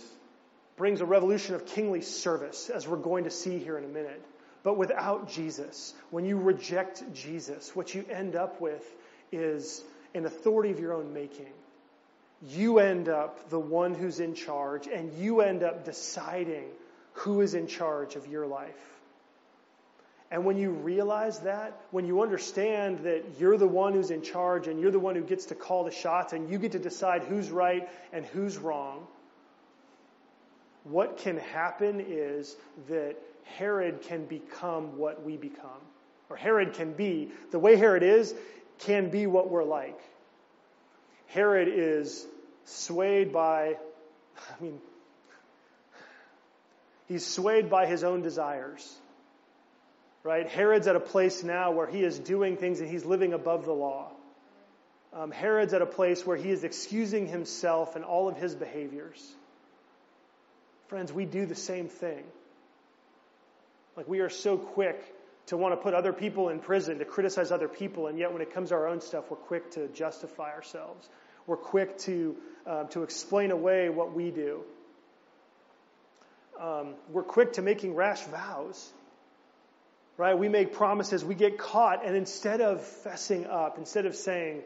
[0.77, 4.23] brings a revolution of kingly service, as we're going to see here in a minute.
[4.63, 8.83] But without Jesus, when you reject Jesus, what you end up with
[9.31, 9.83] is
[10.13, 11.53] an authority of your own making.
[12.47, 16.65] You end up the one who's in charge, and you end up deciding
[17.13, 18.98] who is in charge of your life.
[20.31, 24.67] And when you realize that, when you understand that you're the one who's in charge
[24.67, 27.23] and you're the one who gets to call the shots and you get to decide
[27.23, 29.07] who's right and who's wrong,
[30.83, 32.55] what can happen is
[32.89, 35.81] that Herod can become what we become.
[36.29, 38.35] Or Herod can be, the way Herod is,
[38.79, 39.99] can be what we're like.
[41.27, 42.25] Herod is
[42.65, 43.77] swayed by,
[44.37, 44.79] I mean,
[47.07, 48.95] he's swayed by his own desires.
[50.23, 50.47] Right?
[50.47, 53.73] Herod's at a place now where he is doing things and he's living above the
[53.73, 54.11] law.
[55.13, 59.25] Um, Herod's at a place where he is excusing himself and all of his behaviors.
[60.87, 62.23] Friends, we do the same thing.
[63.95, 65.01] Like we are so quick
[65.47, 68.41] to want to put other people in prison, to criticize other people, and yet when
[68.41, 71.09] it comes to our own stuff, we're quick to justify ourselves.
[71.47, 72.35] We're quick to,
[72.67, 74.61] uh, to explain away what we do.
[76.59, 78.91] Um, we're quick to making rash vows.
[80.19, 80.37] Right?
[80.37, 84.63] We make promises, we get caught, and instead of fessing up, instead of saying,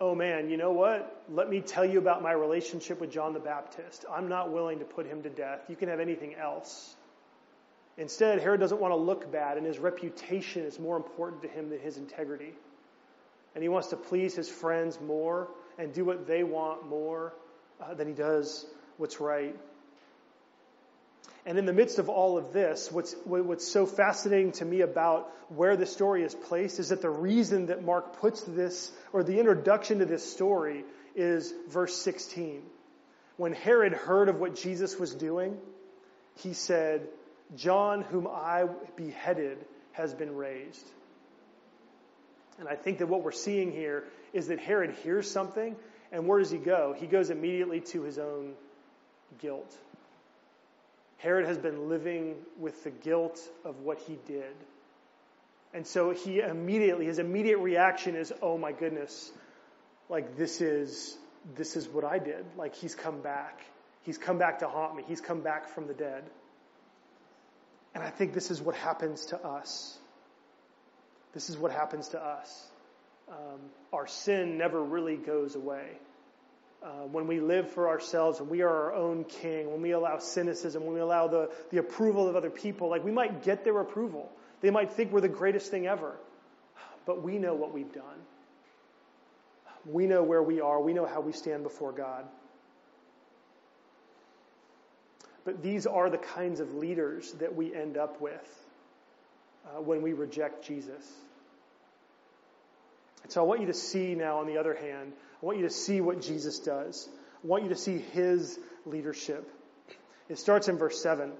[0.00, 1.22] oh man, you know what?
[1.30, 4.04] Let me tell you about my relationship with John the Baptist.
[4.10, 5.60] I'm not willing to put him to death.
[5.68, 6.96] You can have anything else.
[7.98, 11.70] Instead, Herod doesn't want to look bad, and his reputation is more important to him
[11.70, 12.52] than his integrity.
[13.54, 15.46] And he wants to please his friends more
[15.78, 17.32] and do what they want more
[17.80, 19.54] uh, than he does what's right.
[21.46, 25.30] And in the midst of all of this, what's, what's so fascinating to me about
[25.50, 29.38] where the story is placed is that the reason that Mark puts this, or the
[29.38, 32.62] introduction to this story, is verse 16.
[33.36, 35.58] When Herod heard of what Jesus was doing,
[36.36, 37.08] he said,
[37.56, 39.58] John, whom I beheaded,
[39.92, 40.86] has been raised.
[42.58, 45.76] And I think that what we're seeing here is that Herod hears something,
[46.10, 46.94] and where does he go?
[46.96, 48.54] He goes immediately to his own
[49.40, 49.76] guilt.
[51.18, 54.54] Herod has been living with the guilt of what he did.
[55.72, 59.32] And so he immediately, his immediate reaction is, oh my goodness,
[60.08, 61.16] like this is,
[61.56, 62.44] this is what I did.
[62.56, 63.60] Like he's come back.
[64.02, 65.02] He's come back to haunt me.
[65.06, 66.24] He's come back from the dead.
[67.94, 69.98] And I think this is what happens to us.
[71.32, 72.66] This is what happens to us.
[73.28, 73.60] Um,
[73.92, 75.86] our sin never really goes away.
[76.84, 80.18] Uh, when we live for ourselves, and we are our own king, when we allow
[80.18, 83.80] cynicism, when we allow the, the approval of other people, like we might get their
[83.80, 84.30] approval.
[84.60, 86.14] They might think we're the greatest thing ever.
[87.06, 88.18] But we know what we've done.
[89.86, 90.78] We know where we are.
[90.78, 92.26] We know how we stand before God.
[95.46, 98.66] But these are the kinds of leaders that we end up with
[99.66, 101.10] uh, when we reject Jesus.
[103.22, 105.14] And so I want you to see now, on the other hand,
[105.44, 107.06] I want you to see what Jesus does.
[107.42, 109.46] I want you to see his leadership.
[110.30, 111.32] It starts in verse 7.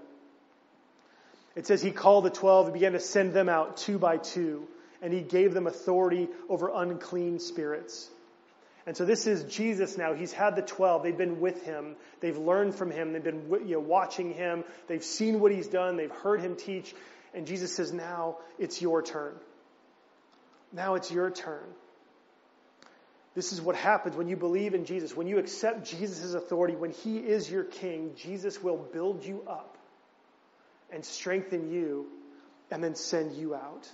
[1.56, 4.68] It says, He called the twelve and began to send them out two by two,
[5.00, 8.10] and He gave them authority over unclean spirits.
[8.84, 10.12] And so this is Jesus now.
[10.12, 11.02] He's had the 12.
[11.02, 11.96] They've been with him.
[12.20, 13.14] They've learned from him.
[13.14, 14.64] They've been you know, watching him.
[14.88, 15.96] They've seen what he's done.
[15.96, 16.94] They've heard him teach.
[17.32, 19.32] And Jesus says, now it's your turn.
[20.70, 21.64] Now it's your turn.
[23.34, 25.16] This is what happens when you believe in Jesus.
[25.16, 29.76] When you accept Jesus' authority, when He is your King, Jesus will build you up
[30.92, 32.06] and strengthen you
[32.70, 33.88] and then send you out.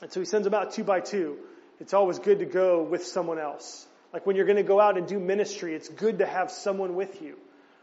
[0.00, 1.38] And so He sends them out two by two.
[1.78, 3.86] It's always good to go with someone else.
[4.12, 6.96] Like when you're going to go out and do ministry, it's good to have someone
[6.96, 7.38] with you.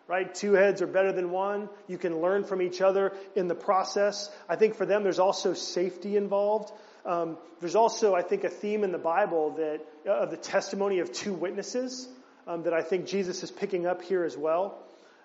[0.07, 0.33] Right?
[0.33, 1.69] Two heads are better than one.
[1.87, 4.29] You can learn from each other in the process.
[4.49, 6.71] I think for them, there's also safety involved.
[7.05, 10.99] Um, there's also, I think, a theme in the Bible that uh, of the testimony
[10.99, 12.07] of two witnesses
[12.47, 14.77] um, that I think Jesus is picking up here as well.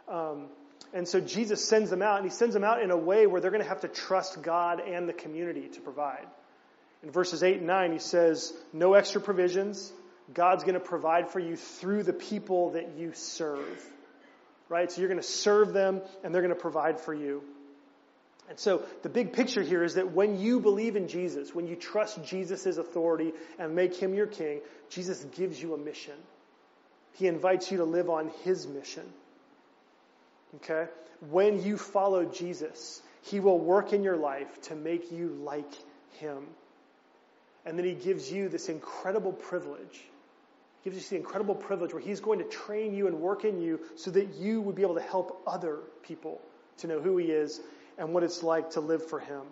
[0.09, 0.47] Um,
[0.93, 3.41] and so Jesus sends them out, and he sends them out in a way where
[3.41, 6.27] they're going to have to trust God and the community to provide.
[7.03, 9.93] In verses 8 and 9, he says, No extra provisions.
[10.33, 13.85] God's going to provide for you through the people that you serve.
[14.68, 14.91] Right?
[14.91, 17.43] So you're going to serve them, and they're going to provide for you.
[18.49, 21.76] And so the big picture here is that when you believe in Jesus, when you
[21.76, 26.14] trust Jesus' authority and make him your king, Jesus gives you a mission.
[27.14, 29.05] He invites you to live on his mission.
[30.57, 30.90] Okay?
[31.30, 35.72] When you follow Jesus, he will work in your life to make you like
[36.18, 36.45] him.
[37.64, 40.05] And then he gives you this incredible privilege.
[40.82, 43.62] He gives us the incredible privilege where He's going to train you and work in
[43.62, 46.42] you so that you would be able to help other people
[46.78, 47.59] to know who He is
[47.99, 49.42] and what it's like to live for Him.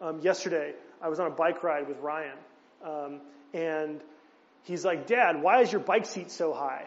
[0.00, 2.38] Um, yesterday, I was on a bike ride with Ryan,
[2.84, 3.20] um,
[3.52, 4.00] and
[4.64, 6.86] he's like, Dad, why is your bike seat so high?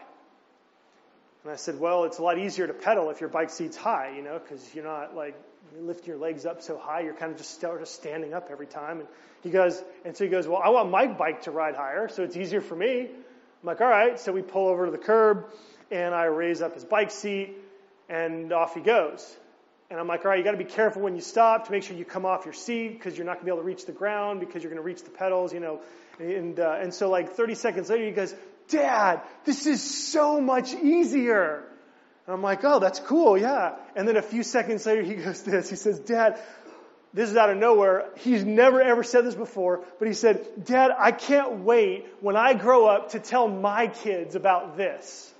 [1.44, 4.14] And I said, Well, it's a lot easier to pedal if your bike seat's high,
[4.16, 5.38] you know, because you're not like
[5.78, 9.00] lifting your legs up so high, you're kind of just standing up every time.
[9.00, 9.08] And
[9.42, 12.22] he goes, and so he goes, Well, I want my bike to ride higher, so
[12.22, 13.00] it's easier for me.
[13.02, 14.18] I'm like, All right.
[14.18, 15.46] So we pull over to the curb,
[15.90, 17.54] and I raise up his bike seat,
[18.08, 19.36] and off he goes.
[19.90, 21.82] And I'm like, all right, you got to be careful when you stop to make
[21.82, 23.86] sure you come off your seat because you're not going to be able to reach
[23.86, 25.80] the ground because you're going to reach the pedals, you know.
[26.18, 28.34] And uh, and so like 30 seconds later, he goes,
[28.68, 31.64] Dad, this is so much easier.
[32.26, 33.76] And I'm like, oh, that's cool, yeah.
[33.94, 35.68] And then a few seconds later, he goes this.
[35.68, 36.40] He says, Dad,
[37.12, 38.06] this is out of nowhere.
[38.16, 42.54] He's never ever said this before, but he said, Dad, I can't wait when I
[42.54, 45.32] grow up to tell my kids about this.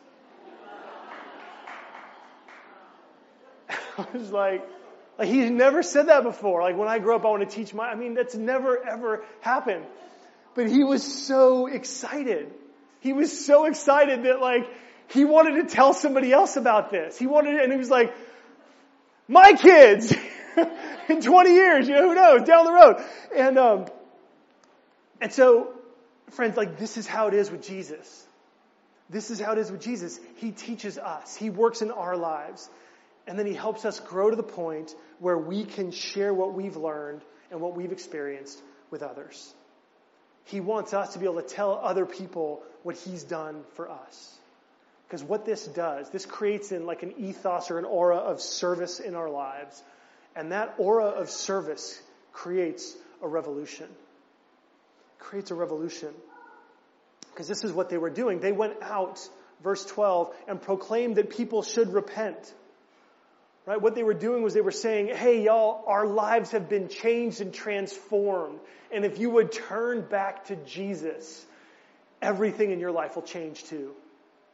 [3.99, 4.67] I was like,
[5.19, 6.63] like he's never said that before.
[6.63, 9.25] Like when I grow up, I want to teach my, I mean, that's never ever
[9.41, 9.85] happened.
[10.55, 12.53] But he was so excited.
[13.01, 14.69] He was so excited that like,
[15.09, 17.19] he wanted to tell somebody else about this.
[17.19, 18.15] He wanted, and he was like,
[19.29, 20.15] my kids
[21.09, 23.05] in 20 years, you know, who knows, down the road.
[23.37, 23.87] And, um,
[25.21, 25.73] and so,
[26.31, 28.27] friends, like this is how it is with Jesus.
[29.11, 30.19] This is how it is with Jesus.
[30.37, 31.37] He teaches us.
[31.37, 32.69] He works in our lives.
[33.27, 36.77] And then he helps us grow to the point where we can share what we've
[36.77, 38.61] learned and what we've experienced
[38.91, 39.55] with others.
[40.45, 44.39] He wants us to be able to tell other people what he's done for us.
[45.07, 49.01] Because what this does, this creates in like an ethos or an aura of service
[49.01, 49.83] in our lives.
[50.37, 52.01] And that aura of service
[52.33, 53.89] creates a revolution.
[55.19, 56.11] Creates a revolution.
[57.31, 58.41] Because this is what they were doing.
[58.41, 59.27] They went out,
[59.63, 62.53] verse 12, and proclaimed that people should repent.
[63.67, 63.81] Right?
[63.81, 67.41] What they were doing was they were saying, hey y'all, our lives have been changed
[67.41, 68.61] and transformed.
[68.93, 71.45] And if you would turn back to Jesus,
[72.21, 73.93] everything in your life will change too.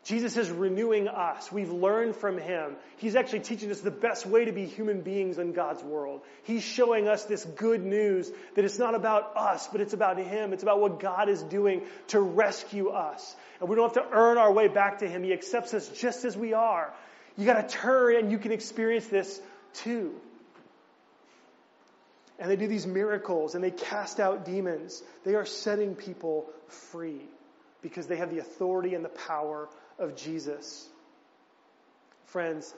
[0.02, 1.52] Jesus is renewing us.
[1.52, 2.76] We've learned from Him.
[2.96, 6.22] He's actually teaching us the best way to be human beings in God's world.
[6.44, 10.54] He's showing us this good news that it's not about us, but it's about Him.
[10.54, 13.36] It's about what God is doing to rescue us.
[13.60, 15.22] And we don't have to earn our way back to Him.
[15.22, 16.94] He accepts us just as we are.
[17.40, 19.40] You gotta turn and you can experience this
[19.72, 20.12] too.
[22.38, 25.02] And they do these miracles and they cast out demons.
[25.24, 27.22] They are setting people free
[27.80, 30.86] because they have the authority and the power of Jesus.
[32.26, 32.74] Friends,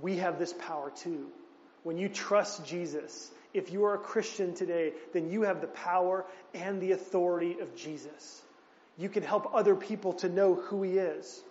[0.00, 1.26] we have this power too.
[1.82, 6.24] When you trust Jesus, if you are a Christian today, then you have the power
[6.54, 8.40] and the authority of Jesus.
[8.96, 11.42] You can help other people to know who He is.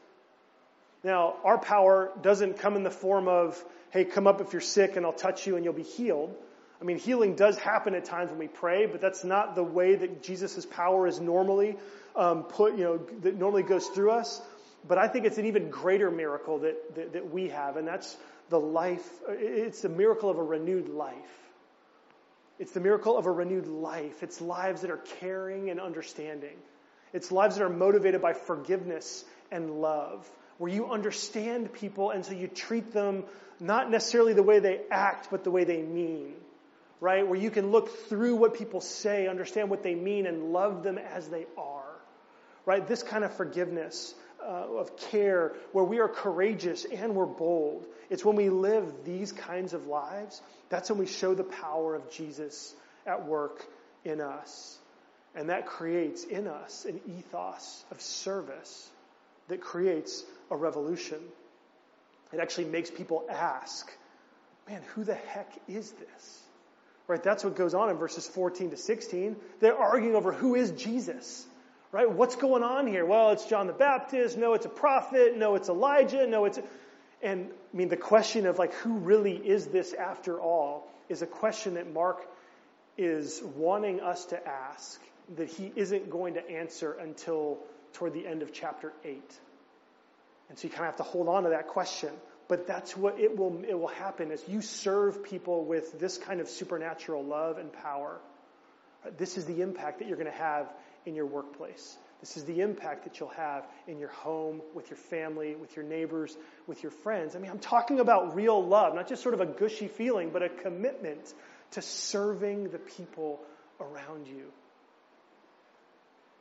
[1.05, 4.95] Now, our power doesn't come in the form of, hey, come up if you're sick
[4.95, 6.35] and I'll touch you and you'll be healed.
[6.81, 9.93] I mean, healing does happen at times when we pray, but that's not the way
[9.93, 11.77] that Jesus' power is normally
[12.15, 14.41] um, put, you know, that normally goes through us.
[14.87, 18.17] But I think it's an even greater miracle that, that, that we have, and that's
[18.49, 21.15] the life, it's the miracle of a renewed life.
[22.57, 24.23] It's the miracle of a renewed life.
[24.23, 26.55] It's lives that are caring and understanding.
[27.13, 30.27] It's lives that are motivated by forgiveness and love
[30.57, 33.23] where you understand people and so you treat them
[33.59, 36.33] not necessarily the way they act, but the way they mean.
[37.01, 37.27] Right?
[37.27, 40.97] Where you can look through what people say, understand what they mean, and love them
[40.97, 41.83] as they are.
[42.65, 42.87] Right?
[42.87, 47.85] This kind of forgiveness, uh, of care, where we are courageous and we're bold.
[48.09, 52.11] It's when we live these kinds of lives, that's when we show the power of
[52.11, 52.73] Jesus
[53.05, 53.65] at work
[54.03, 54.77] in us.
[55.35, 58.89] And that creates in us an ethos of service
[59.47, 61.19] that creates a revolution.
[62.33, 63.91] It actually makes people ask,
[64.67, 66.41] man, who the heck is this?
[67.07, 67.21] Right?
[67.21, 69.35] That's what goes on in verses 14 to 16.
[69.59, 71.45] They're arguing over who is Jesus.
[71.91, 72.09] Right?
[72.09, 73.05] What's going on here?
[73.05, 74.37] Well, it's John the Baptist.
[74.37, 75.37] No, it's a prophet.
[75.37, 76.27] No, it's Elijah.
[76.27, 76.59] No, it's,
[77.21, 81.27] and I mean, the question of like, who really is this after all is a
[81.27, 82.25] question that Mark
[82.97, 84.99] is wanting us to ask
[85.37, 87.59] that he isn't going to answer until
[87.93, 89.21] toward the end of chapter 8.
[90.49, 92.11] And so you kind of have to hold on to that question.
[92.47, 96.39] But that's what it will, it will happen as you serve people with this kind
[96.39, 98.19] of supernatural love and power.
[99.17, 100.71] This is the impact that you're going to have
[101.05, 101.97] in your workplace.
[102.21, 105.85] This is the impact that you'll have in your home, with your family, with your
[105.85, 106.35] neighbors,
[106.65, 107.35] with your friends.
[107.35, 110.41] I mean, I'm talking about real love, not just sort of a gushy feeling, but
[110.41, 111.33] a commitment
[111.71, 113.41] to serving the people
[113.79, 114.45] around you.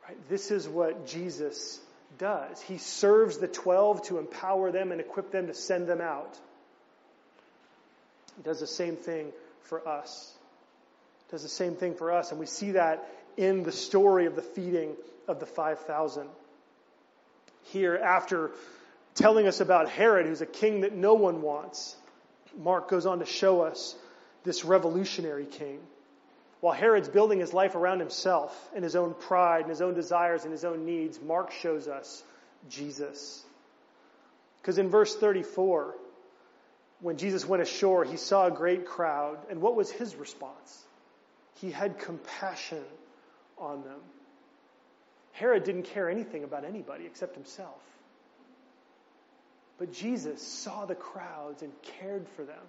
[0.07, 0.17] Right?
[0.29, 1.79] This is what Jesus
[2.17, 2.61] does.
[2.61, 6.37] He serves the 12 to empower them and equip them to send them out.
[8.37, 9.31] He does the same thing
[9.63, 10.33] for us.
[11.31, 12.31] Does the same thing for us.
[12.31, 14.95] And we see that in the story of the feeding
[15.27, 16.27] of the 5,000.
[17.63, 18.51] Here, after
[19.15, 21.95] telling us about Herod, who's a king that no one wants,
[22.57, 23.95] Mark goes on to show us
[24.43, 25.79] this revolutionary king.
[26.65, 30.45] While Herod's building his life around himself and his own pride and his own desires
[30.45, 32.23] and his own needs, Mark shows us
[32.69, 33.45] Jesus.
[34.59, 35.93] Because in verse 34,
[37.01, 39.37] when Jesus went ashore, he saw a great crowd.
[39.51, 40.83] And what was his response?
[41.61, 42.83] He had compassion
[43.59, 43.99] on them.
[45.33, 47.79] Herod didn't care anything about anybody except himself.
[49.77, 52.65] But Jesus saw the crowds and cared for them.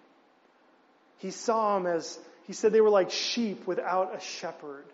[1.16, 4.84] He saw them as, he said they were like sheep without a shepherd.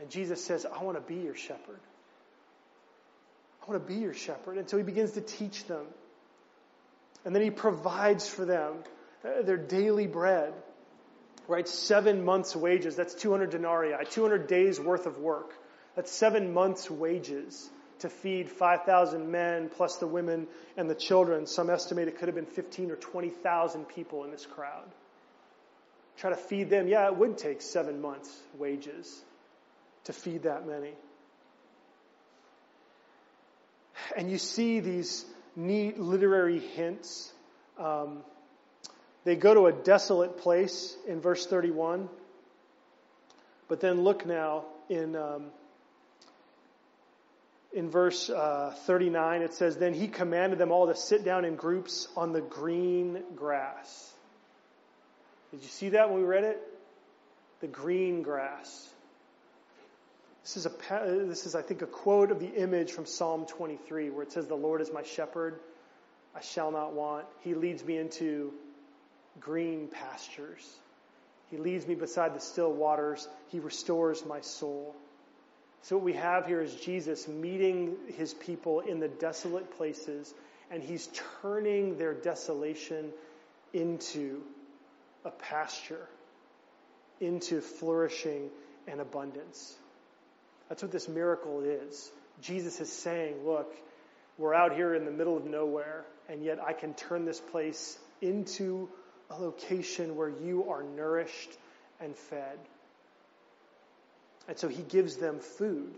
[0.00, 1.80] And Jesus says, I want to be your shepherd.
[3.62, 4.58] I want to be your shepherd.
[4.58, 5.84] And so he begins to teach them.
[7.24, 8.74] And then he provides for them
[9.24, 10.54] uh, their daily bread.
[11.48, 11.66] Right?
[11.66, 12.94] Seven months' wages.
[12.94, 15.50] That's 200 denarii, 200 days worth of work.
[15.96, 17.68] That's seven months' wages
[18.00, 21.46] to feed 5,000 men plus the women and the children.
[21.46, 24.84] Some estimate it could have been 15 or 20,000 people in this crowd.
[26.18, 26.88] Try to feed them.
[26.88, 29.22] Yeah, it would take seven months' wages
[30.04, 30.92] to feed that many.
[34.16, 37.32] And you see these neat literary hints.
[37.78, 38.24] Um,
[39.24, 42.08] they go to a desolate place in verse 31.
[43.68, 45.46] But then look now in um,
[47.72, 51.54] in verse uh, 39, it says, Then he commanded them all to sit down in
[51.54, 54.12] groups on the green grass.
[55.50, 56.60] Did you see that when we read it?
[57.60, 58.88] The green grass.
[60.42, 60.70] This is, a,
[61.26, 64.46] this is, I think, a quote of the image from Psalm 23 where it says,
[64.46, 65.60] The Lord is my shepherd,
[66.34, 67.26] I shall not want.
[67.40, 68.52] He leads me into
[69.40, 70.66] green pastures.
[71.50, 73.28] He leads me beside the still waters.
[73.48, 74.94] He restores my soul.
[75.82, 80.34] So what we have here is Jesus meeting his people in the desolate places,
[80.70, 81.08] and he's
[81.40, 83.10] turning their desolation
[83.72, 84.42] into
[85.24, 86.06] a pasture,
[87.20, 88.48] into flourishing
[88.86, 89.74] and abundance.
[90.68, 92.10] That's what this miracle is.
[92.40, 93.74] Jesus is saying, look,
[94.36, 97.98] we're out here in the middle of nowhere, and yet I can turn this place
[98.20, 98.88] into
[99.30, 101.50] a location where you are nourished
[102.00, 102.58] and fed.
[104.46, 105.94] And so he gives them food.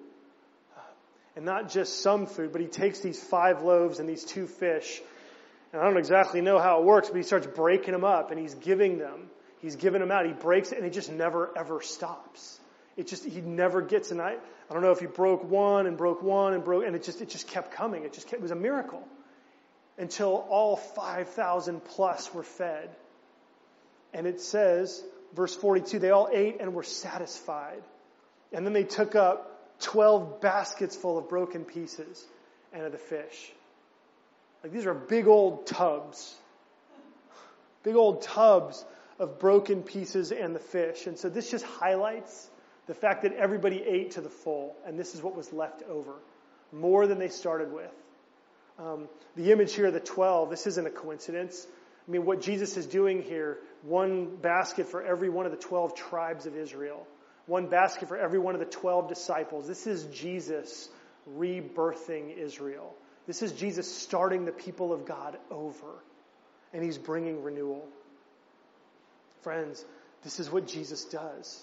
[1.37, 5.01] And not just some food, but he takes these five loaves and these two fish.
[5.73, 8.41] And I don't exactly know how it works, but he starts breaking them up and
[8.41, 9.31] he's giving them.
[9.61, 10.27] He's giving them out.
[10.27, 12.59] He breaks it and it just never ever stops.
[12.97, 14.33] It just, he never gets, and I,
[14.69, 17.23] I don't know if he broke one and broke one and broke, and it just,
[17.23, 18.05] it just kept coming.
[18.05, 19.03] It just kept, it was a miracle
[19.97, 22.91] until all 5,000 plus were fed.
[24.13, 25.03] And it says,
[25.35, 27.83] verse 42, they all ate and were satisfied.
[28.53, 32.27] And then they took up 12 baskets full of broken pieces
[32.73, 33.53] and of the fish.
[34.63, 36.35] Like these are big old tubs.
[37.83, 38.85] Big old tubs
[39.19, 41.07] of broken pieces and the fish.
[41.07, 42.49] And so this just highlights
[42.87, 46.13] the fact that everybody ate to the full, and this is what was left over.
[46.73, 47.93] More than they started with.
[48.79, 51.67] Um, the image here of the 12, this isn't a coincidence.
[52.07, 55.95] I mean, what Jesus is doing here, one basket for every one of the 12
[55.95, 57.07] tribes of Israel
[57.51, 59.67] one basket for every one of the 12 disciples.
[59.67, 60.89] This is Jesus
[61.37, 62.95] rebirthing Israel.
[63.31, 66.03] This is Jesus starting the people of God over.
[66.73, 67.87] And he's bringing renewal.
[69.43, 69.85] Friends,
[70.25, 71.63] this is what Jesus does.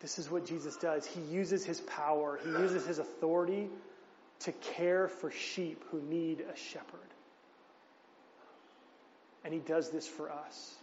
[0.00, 1.04] This is what Jesus does.
[1.04, 3.68] He uses his power, he uses his authority
[4.40, 7.00] to care for sheep who need a shepherd.
[9.44, 10.74] And he does this for us.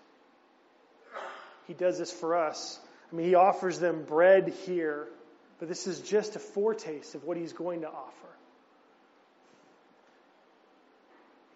[1.65, 2.79] He does this for us
[3.11, 5.07] I mean, he offers them bread here,
[5.59, 8.32] but this is just a foretaste of what he's going to offer.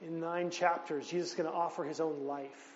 [0.02, 2.72] In nine chapters, Jesus is going to offer his own life.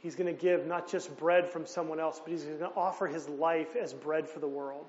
[0.00, 3.06] He's going to give not just bread from someone else, but he's going to offer
[3.06, 4.86] his life as bread for the world.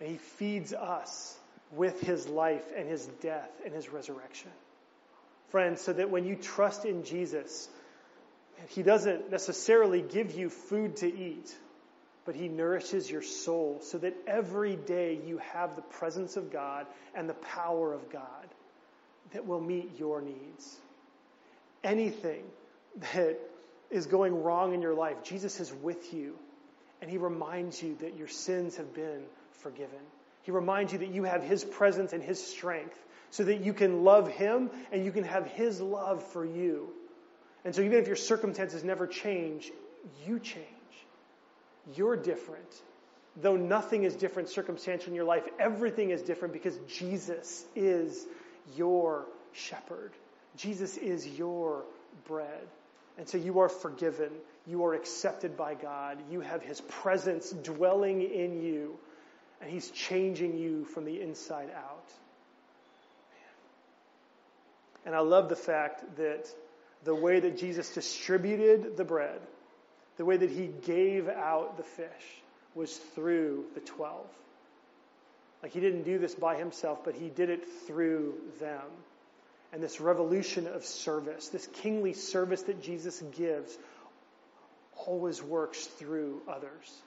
[0.00, 1.36] And he feeds us
[1.72, 4.50] with his life and his death and his resurrection.
[5.50, 7.68] Friends, so that when you trust in Jesus,
[8.68, 11.54] he doesn't necessarily give you food to eat,
[12.24, 16.86] but He nourishes your soul so that every day you have the presence of God
[17.14, 18.46] and the power of God
[19.32, 20.76] that will meet your needs.
[21.84, 22.44] Anything
[23.14, 23.38] that
[23.90, 26.36] is going wrong in your life, Jesus is with you
[27.02, 29.98] and He reminds you that your sins have been forgiven.
[30.42, 32.98] He reminds you that you have His presence and His strength
[33.30, 36.88] so that you can love Him and you can have His love for you.
[37.64, 39.70] And so even if your circumstances never change,
[40.26, 40.66] you change.
[41.94, 42.72] You're different.
[43.36, 48.26] Though nothing is different circumstantial in your life, everything is different because Jesus is
[48.76, 50.12] your shepherd.
[50.56, 51.84] Jesus is your
[52.26, 52.66] bread.
[53.18, 54.30] And so you are forgiven.
[54.66, 56.18] You are accepted by God.
[56.30, 58.98] You have His presence dwelling in you.
[59.60, 62.12] And He's changing you from the inside out.
[65.04, 66.46] And I love the fact that
[67.04, 69.40] the way that Jesus distributed the bread,
[70.16, 72.42] the way that He gave out the fish,
[72.74, 74.26] was through the twelve.
[75.62, 78.82] Like He didn't do this by Himself, but He did it through them
[79.72, 83.76] and this revolution of service, this kingly service that Jesus gives,
[85.06, 87.02] always works through others.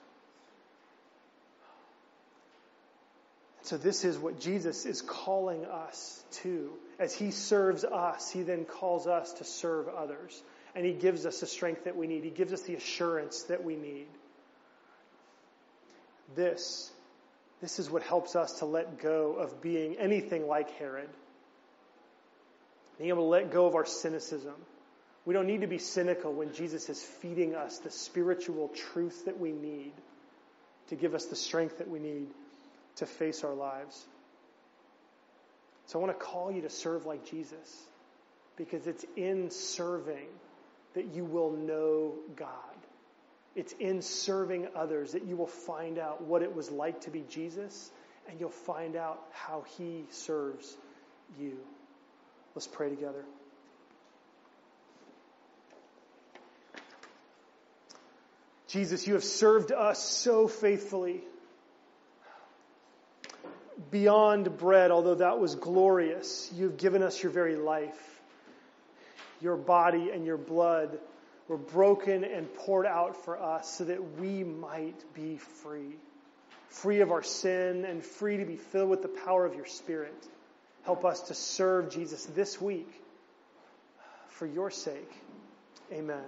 [3.62, 6.70] So, this is what Jesus is calling us to.
[7.00, 10.40] As he serves us, he then calls us to serve others.
[10.76, 13.64] And he gives us the strength that we need, he gives us the assurance that
[13.64, 14.06] we need.
[16.34, 16.90] This,
[17.60, 21.08] this is what helps us to let go of being anything like Herod
[22.98, 24.54] being able to let go of our cynicism.
[25.24, 29.38] We don't need to be cynical when Jesus is feeding us the spiritual truth that
[29.38, 29.92] we need
[30.88, 32.28] to give us the strength that we need
[32.96, 34.06] to face our lives.
[35.86, 37.82] So I want to call you to serve like Jesus
[38.56, 40.28] because it's in serving
[40.94, 42.48] that you will know God.
[43.56, 47.24] It's in serving others that you will find out what it was like to be
[47.30, 47.90] Jesus
[48.28, 50.76] and you'll find out how he serves
[51.38, 51.56] you.
[52.54, 53.24] Let's pray together.
[58.68, 61.22] Jesus, you have served us so faithfully.
[63.90, 68.20] Beyond bread, although that was glorious, you've given us your very life.
[69.40, 70.98] Your body and your blood
[71.48, 75.96] were broken and poured out for us so that we might be free.
[76.68, 80.26] Free of our sin and free to be filled with the power of your Spirit.
[80.84, 82.88] Help us to serve Jesus this week
[84.28, 85.10] for your sake.
[85.92, 86.24] Amen.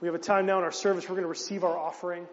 [0.00, 1.04] We have a time now in our service.
[1.04, 2.26] We're going to receive our offering.